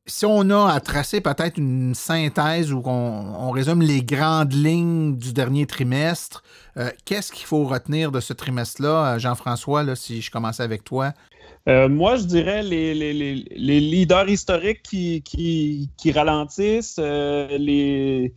si 0.07 0.25
on 0.25 0.49
a 0.49 0.71
à 0.71 0.79
tracer 0.79 1.19
peut-être 1.19 1.57
une 1.57 1.93
synthèse 1.93 2.71
ou 2.71 2.81
qu'on 2.81 3.51
résume 3.51 3.81
les 3.81 4.01
grandes 4.01 4.53
lignes 4.53 5.17
du 5.17 5.33
dernier 5.33 5.65
trimestre, 5.65 6.43
euh, 6.77 6.89
qu'est-ce 7.05 7.31
qu'il 7.31 7.45
faut 7.45 7.65
retenir 7.65 8.11
de 8.11 8.21
ce 8.21 8.31
trimestre-là, 8.31 9.15
euh, 9.15 9.19
Jean-François, 9.19 9.95
si 9.95 10.21
je 10.21 10.31
commençais 10.31 10.63
avec 10.63 10.85
toi? 10.85 11.11
Euh, 11.67 11.89
moi, 11.89 12.15
je 12.15 12.23
dirais 12.23 12.63
les, 12.63 12.93
leaders 12.93 14.29
historiques 14.29 14.81
qui, 14.83 16.11
ralentissent, 16.15 16.99
les, 16.99 18.33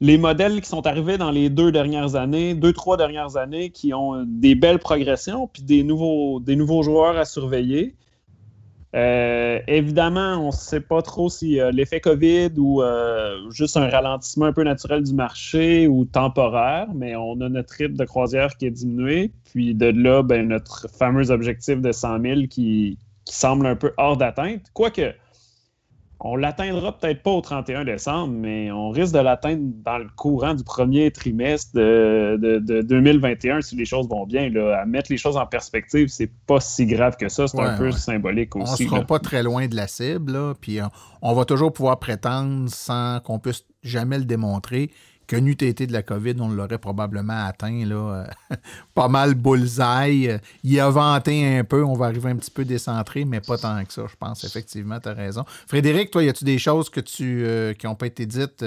les 0.00 0.18
modèles 0.18 0.62
qui 0.62 0.68
sont 0.68 0.86
arrivés 0.86 1.18
dans 1.18 1.30
les 1.30 1.50
deux 1.50 1.70
dernières 1.70 2.16
années, 2.16 2.54
deux, 2.54 2.72
trois 2.72 2.96
dernières 2.96 3.36
années, 3.36 3.68
qui 3.68 3.92
ont 3.92 4.24
des 4.26 4.54
belles 4.54 4.78
progressions, 4.78 5.46
puis 5.46 5.62
des 5.62 5.82
nouveaux, 5.82 6.40
des 6.40 6.56
nouveaux 6.56 6.82
joueurs 6.82 7.18
à 7.18 7.26
surveiller. 7.26 7.94
Euh, 8.96 9.60
évidemment, 9.68 10.38
on 10.38 10.46
ne 10.46 10.52
sait 10.52 10.80
pas 10.80 11.00
trop 11.00 11.28
si 11.28 11.60
euh, 11.60 11.70
l'effet 11.70 12.00
COVID 12.00 12.50
ou 12.56 12.82
euh, 12.82 13.48
juste 13.50 13.76
un 13.76 13.88
ralentissement 13.88 14.46
un 14.46 14.52
peu 14.52 14.64
naturel 14.64 15.04
du 15.04 15.14
marché 15.14 15.86
ou 15.86 16.04
temporaire, 16.04 16.88
mais 16.94 17.14
on 17.14 17.40
a 17.40 17.48
notre 17.48 17.72
rythme 17.74 17.96
de 17.96 18.04
croisière 18.04 18.56
qui 18.56 18.66
est 18.66 18.70
diminué. 18.70 19.32
Puis 19.44 19.74
de 19.74 19.86
là, 19.86 20.22
ben, 20.22 20.48
notre 20.48 20.88
fameux 20.90 21.30
objectif 21.30 21.80
de 21.80 21.92
100 21.92 22.20
000 22.20 22.40
qui, 22.50 22.98
qui 23.24 23.34
semble 23.34 23.66
un 23.66 23.76
peu 23.76 23.92
hors 23.96 24.16
d'atteinte. 24.16 24.62
Quoique, 24.74 25.14
on 26.22 26.36
l'atteindra 26.36 26.96
peut-être 26.96 27.22
pas 27.22 27.30
au 27.30 27.40
31 27.40 27.84
décembre, 27.84 28.34
mais 28.34 28.70
on 28.70 28.90
risque 28.90 29.14
de 29.14 29.20
l'atteindre 29.20 29.62
dans 29.84 29.96
le 29.96 30.08
courant 30.16 30.54
du 30.54 30.62
premier 30.62 31.10
trimestre 31.10 31.70
de, 31.74 32.82
2021 32.82 33.62
si 33.62 33.74
les 33.74 33.86
choses 33.86 34.06
vont 34.08 34.26
bien. 34.26 34.50
Là. 34.50 34.80
À 34.82 34.84
mettre 34.84 35.10
les 35.10 35.16
choses 35.16 35.38
en 35.38 35.46
perspective, 35.46 36.08
c'est 36.08 36.30
pas 36.46 36.60
si 36.60 36.84
grave 36.84 37.16
que 37.16 37.28
ça. 37.28 37.48
C'est 37.48 37.58
un 37.58 37.76
peu 37.76 37.90
symbolique 37.90 38.54
aussi. 38.54 38.84
On 38.84 38.88
sera 38.88 39.02
pas 39.02 39.18
très 39.18 39.42
loin 39.42 39.66
de 39.66 39.74
la 39.74 39.86
cible, 39.86 40.54
puis 40.60 40.78
on, 41.22 41.32
va 41.32 41.44
toujours 41.46 41.72
pouvoir 41.72 41.98
prétendre 41.98 42.68
sans 42.68 43.20
qu'on 43.20 43.38
puisse 43.38 43.64
jamais 43.82 44.18
le 44.18 44.24
démontrer 44.24 44.90
que 45.30 45.36
n'eût 45.36 45.52
été 45.52 45.86
de 45.86 45.92
la 45.92 46.02
COVID, 46.02 46.34
on 46.40 46.48
l'aurait 46.48 46.78
probablement 46.78 47.46
atteint, 47.46 47.84
là, 47.86 48.28
pas 48.94 49.06
mal 49.06 49.34
bullseye. 49.34 50.38
Il 50.64 50.80
a 50.80 50.90
vanté 50.90 51.58
un 51.58 51.62
peu, 51.62 51.84
on 51.84 51.94
va 51.94 52.06
arriver 52.06 52.30
un 52.30 52.36
petit 52.36 52.50
peu 52.50 52.64
décentré, 52.64 53.24
mais 53.24 53.40
pas 53.40 53.56
tant 53.56 53.84
que 53.84 53.92
ça, 53.92 54.02
je 54.10 54.16
pense. 54.18 54.42
Effectivement, 54.42 54.98
tu 54.98 55.08
as 55.08 55.14
raison. 55.14 55.44
Frédéric, 55.68 56.10
toi, 56.10 56.24
y 56.24 56.28
a-tu 56.28 56.44
des 56.44 56.58
choses 56.58 56.90
que 56.90 56.98
tu, 56.98 57.46
qui 57.78 57.86
n'ont 57.86 57.94
pas 57.94 58.06
été 58.06 58.26
dites 58.26 58.64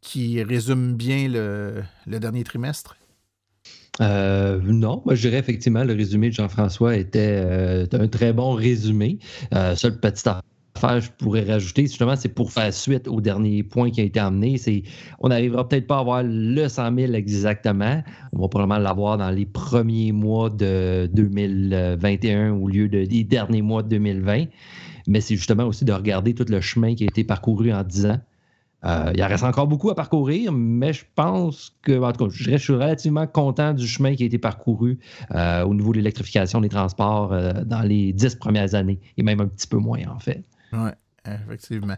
qui 0.00 0.42
résument 0.42 0.92
bien 0.92 1.28
le, 1.28 1.82
dernier 2.06 2.44
trimestre? 2.44 2.96
Euh, 4.00 4.60
non, 4.62 5.02
moi 5.04 5.14
je 5.14 5.28
dirais 5.28 5.38
effectivement 5.38 5.84
le 5.84 5.92
résumé 5.92 6.30
de 6.30 6.34
Jean-François 6.34 6.96
était 6.96 7.42
euh, 7.44 7.86
un 7.92 8.08
très 8.08 8.32
bon 8.32 8.52
résumé. 8.52 9.18
Euh, 9.54 9.76
seule 9.76 9.98
petite 10.00 10.26
affaire 10.26 10.42
je 11.00 11.10
pourrais 11.18 11.44
rajouter, 11.44 11.82
justement, 11.82 12.16
c'est 12.16 12.28
pour 12.28 12.52
faire 12.52 12.72
suite 12.72 13.08
au 13.08 13.20
dernier 13.20 13.62
point 13.62 13.90
qui 13.90 14.00
a 14.00 14.04
été 14.04 14.20
amené. 14.20 14.58
C'est, 14.58 14.82
on 15.18 15.28
n'arrivera 15.28 15.68
peut-être 15.68 15.86
pas 15.86 15.96
à 15.96 16.00
avoir 16.00 16.22
le 16.24 16.68
100 16.68 16.94
000 16.96 17.12
exactement. 17.14 18.02
On 18.32 18.40
va 18.40 18.48
probablement 18.48 18.78
l'avoir 18.78 19.18
dans 19.18 19.30
les 19.30 19.46
premiers 19.46 20.12
mois 20.12 20.50
de 20.50 21.08
2021 21.12 22.52
au 22.52 22.68
lieu 22.68 22.88
de, 22.88 23.04
des 23.04 23.24
derniers 23.24 23.62
mois 23.62 23.82
de 23.82 23.88
2020. 23.88 24.44
Mais 25.06 25.20
c'est 25.20 25.36
justement 25.36 25.64
aussi 25.64 25.84
de 25.84 25.92
regarder 25.92 26.34
tout 26.34 26.46
le 26.48 26.60
chemin 26.60 26.94
qui 26.94 27.04
a 27.04 27.06
été 27.06 27.24
parcouru 27.24 27.72
en 27.72 27.82
10 27.82 28.06
ans 28.06 28.20
euh, 28.84 29.12
il 29.14 29.22
en 29.22 29.28
reste 29.28 29.44
encore 29.44 29.66
beaucoup 29.66 29.90
à 29.90 29.94
parcourir, 29.94 30.52
mais 30.52 30.92
je 30.92 31.04
pense 31.14 31.76
que, 31.82 32.02
en 32.02 32.12
tout 32.12 32.26
cas, 32.26 32.32
je, 32.34 32.56
suis 32.56 32.72
relativement 32.72 33.26
content 33.26 33.74
du 33.74 33.86
chemin 33.86 34.14
qui 34.14 34.22
a 34.22 34.26
été 34.26 34.38
parcouru 34.38 34.98
euh, 35.34 35.64
au 35.64 35.74
niveau 35.74 35.92
de 35.92 35.98
l'électrification 35.98 36.60
des 36.60 36.70
transports 36.70 37.32
euh, 37.32 37.52
dans 37.64 37.82
les 37.82 38.12
dix 38.12 38.34
premières 38.34 38.74
années, 38.74 38.98
et 39.18 39.22
même 39.22 39.40
un 39.40 39.48
petit 39.48 39.66
peu 39.66 39.76
moins, 39.76 40.00
en 40.08 40.18
fait. 40.18 40.44
Oui, 40.72 40.90
effectivement. 41.26 41.96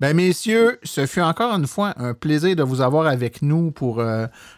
Ben, 0.00 0.14
messieurs, 0.14 0.78
ce 0.82 1.06
fut 1.06 1.20
encore 1.20 1.54
une 1.54 1.66
fois 1.66 1.94
un 1.96 2.14
plaisir 2.14 2.56
de 2.56 2.62
vous 2.62 2.80
avoir 2.80 3.06
avec 3.06 3.42
nous 3.42 3.70
pour 3.70 4.02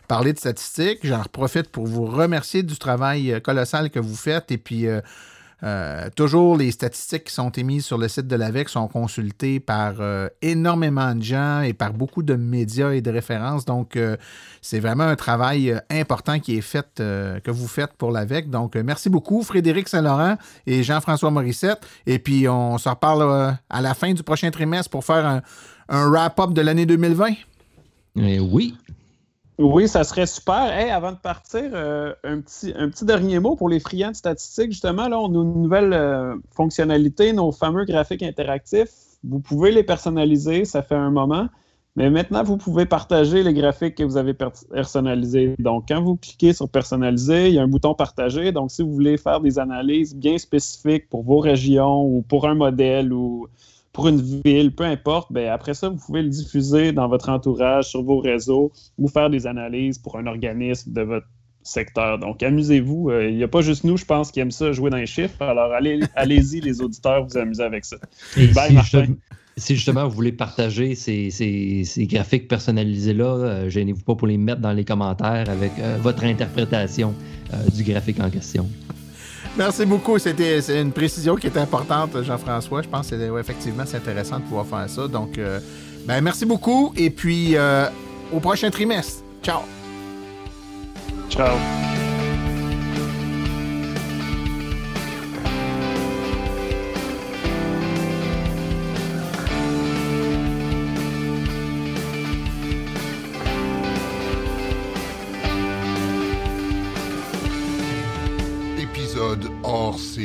parler 0.09 0.33
de 0.33 0.39
statistiques. 0.39 1.01
J'en 1.03 1.23
profite 1.25 1.69
pour 1.69 1.87
vous 1.87 2.07
remercier 2.07 2.63
du 2.63 2.77
travail 2.79 3.41
colossal 3.43 3.91
que 3.91 3.99
vous 3.99 4.17
faites 4.17 4.51
et 4.51 4.59
puis 4.59 4.87
euh, 4.87 5.01
toujours, 6.15 6.57
les 6.57 6.71
statistiques 6.71 7.25
qui 7.25 7.35
sont 7.35 7.51
émises 7.51 7.85
sur 7.85 7.99
le 7.99 8.09
site 8.09 8.27
de 8.27 8.37
l'AVEC 8.37 8.69
sont 8.69 8.89
consultées 8.89 9.59
par 9.61 9.95
euh, 10.01 10.29
énormément 10.43 11.15
de 11.15 11.23
gens 11.23 11.63
et 11.63 11.73
par 11.73 11.93
beaucoup 11.93 12.23
de 12.23 12.35
médias 12.35 12.93
et 12.93 13.01
de 13.01 13.11
références. 13.11 13.65
Donc, 13.65 13.97
euh, 13.97 14.17
c'est 14.61 14.81
vraiment 14.81 15.05
un 15.05 15.17
travail 15.17 15.81
important 15.91 16.39
qui 16.39 16.57
est 16.57 16.61
fait, 16.61 16.87
que 16.97 17.51
vous 17.51 17.69
faites 17.69 17.95
pour 17.95 18.11
l'AVEC. 18.11 18.51
Donc, 18.51 18.77
merci 18.77 19.09
beaucoup, 19.09 19.43
Frédéric 19.43 19.89
Saint-Laurent 19.89 20.37
et 20.67 20.83
Jean-François 20.83 21.31
Morissette. 21.31 21.87
Et 22.07 22.19
puis, 22.19 22.49
on 22.49 22.79
se 22.79 22.89
reparle 22.89 23.57
à 23.71 23.81
la 23.81 23.95
fin 23.95 24.13
du 24.13 24.23
prochain 24.23 24.51
trimestre 24.51 24.91
pour 24.91 25.05
faire 25.05 25.27
un, 25.27 25.43
un 25.89 26.09
wrap-up 26.09 26.53
de 26.53 26.61
l'année 26.61 26.87
2020. 26.87 27.35
Eh 28.17 28.41
oui. 28.41 28.75
Oui, 29.59 29.89
ça 29.89 30.05
serait 30.05 30.27
super. 30.27 30.71
avant 30.95 31.13
de 31.13 31.17
partir, 31.17 31.71
euh, 31.73 32.13
un, 32.25 32.41
petit, 32.41 32.75
un 32.77 32.91
petit 32.91 33.07
dernier 33.07 33.39
mot 33.39 33.57
pour 33.57 33.71
les 33.71 33.81
friands 33.81 34.11
de 34.11 34.17
statistiques. 34.17 34.73
Justement, 34.73 35.09
là, 35.09 35.19
on 35.19 35.29
a 35.29 35.43
une 35.43 35.63
nouvelle 35.63 35.95
euh, 35.95 36.37
fonctionnalité, 36.51 37.33
nos 37.33 37.53
fameux 37.53 37.85
graphiques 37.85 38.23
interactifs. 38.23 38.91
Vous 39.25 39.41
pouvez 39.41 39.73
les 39.73 39.83
personnaliser, 39.83 40.67
ça 40.67 40.83
fait 40.83 40.95
un 40.95 41.11
moment. 41.11 41.49
Mais 41.97 42.11
maintenant, 42.11 42.43
vous 42.43 42.59
pouvez 42.59 42.85
partager 42.85 43.43
les 43.43 43.55
graphiques 43.55 43.95
que 43.95 44.05
vous 44.05 44.19
avez 44.19 44.35
personnalisés. 44.35 45.55
Donc, 45.59 45.87
quand 45.89 46.03
vous 46.03 46.17
cliquez 46.17 46.53
sur 46.53 46.69
Personnaliser, 46.69 47.49
il 47.49 47.55
y 47.55 47.59
a 47.59 47.63
un 47.63 47.69
bouton 47.69 47.95
Partager. 47.95 48.53
Donc, 48.53 48.71
si 48.71 48.83
vous 48.83 48.93
voulez 48.93 49.17
faire 49.17 49.41
des 49.41 49.59
analyses 49.59 50.15
bien 50.15 50.37
spécifiques 50.37 51.09
pour 51.09 51.23
vos 51.23 51.39
régions 51.39 52.05
ou 52.05 52.21
pour 52.21 52.47
un 52.47 52.55
modèle 52.55 53.15
ou 53.15 53.49
pour 53.97 54.09
une 54.09 54.21
ville, 54.21 54.75
peu 54.75 54.85
importe, 54.85 55.33
ben 55.33 55.49
après 55.49 55.73
ça, 55.73 55.89
vous 55.89 55.97
pouvez 55.97 56.21
le 56.21 56.29
diffuser 56.29 56.93
dans 56.93 57.09
votre 57.09 57.31
entourage, 57.31 57.87
sur 57.87 58.03
vos 58.03 58.19
réseaux, 58.19 58.71
ou 58.99 59.09
faire 59.09 59.31
des 59.31 59.47
analyses 59.47 59.97
pour 59.97 60.19
un 60.19 60.27
organisme 60.27 60.93
de 60.93 61.01
votre 61.01 61.27
secteur. 61.63 62.19
Donc, 62.19 62.43
amusez-vous. 62.43 63.09
Euh, 63.09 63.31
il 63.31 63.37
n'y 63.39 63.43
a 63.43 63.49
pas 63.49 63.63
juste 63.63 63.85
nous, 63.85 63.97
je 63.97 64.05
pense, 64.05 64.31
qui 64.31 64.41
aiment 64.41 64.51
ça, 64.51 64.71
jouer 64.73 64.91
dans 64.91 64.99
les 64.99 65.07
chiffres. 65.07 65.41
Alors, 65.41 65.73
allez, 65.73 66.01
allez-y, 66.15 66.61
les 66.61 66.83
auditeurs, 66.83 67.25
vous 67.25 67.39
amusez 67.39 67.63
avec 67.63 67.87
ça. 67.87 67.97
si, 69.57 69.77
Justement, 69.77 70.07
vous 70.07 70.15
voulez 70.15 70.33
partager 70.33 70.95
ces, 70.95 71.83
graphiques 72.01 72.49
personnalisés-là, 72.49 73.25
euh, 73.25 73.71
gênez-vous 73.71 74.03
pas 74.03 74.15
pour 74.15 74.27
les 74.27 74.37
mettre 74.37 74.61
dans 74.61 74.75
les 74.75 74.85
commentaires 74.85 75.49
avec 75.49 75.73
euh, 75.79 75.97
votre 76.03 76.25
interprétation 76.25 77.15
du 77.75 77.83
graphique 77.83 78.21
en 78.21 78.29
question. 78.29 78.69
Merci 79.57 79.87
beaucoup. 79.87 80.19
C'était 80.19 80.61
une 80.81 80.93
précision 80.93 81.35
qui 81.37 81.47
était 81.47 81.61
importante, 81.61 82.23
Jean-François. 82.23 82.83
Je 82.83 82.89
pense 82.89 83.09
que 83.09 83.39
effectivement, 83.41 83.85
c'est 83.87 83.97
intéressant 83.97 84.39
de 84.39 84.45
pouvoir 84.45 84.67
faire 84.67 84.89
ça. 84.89 85.09
Donc, 85.09 85.39
euh, 85.39 85.61
ben, 86.07 86.21
merci 86.21 86.45
beaucoup. 86.45 86.93
Et 86.97 87.11
puis, 87.11 87.57
euh, 87.57 87.87
au 88.33 88.41
prochain 88.41 88.71
trimestre. 88.71 89.23
Ciao. 89.43 89.61
Ciao. 91.31 91.57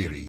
Hors 0.02 0.08
série. 0.08 0.20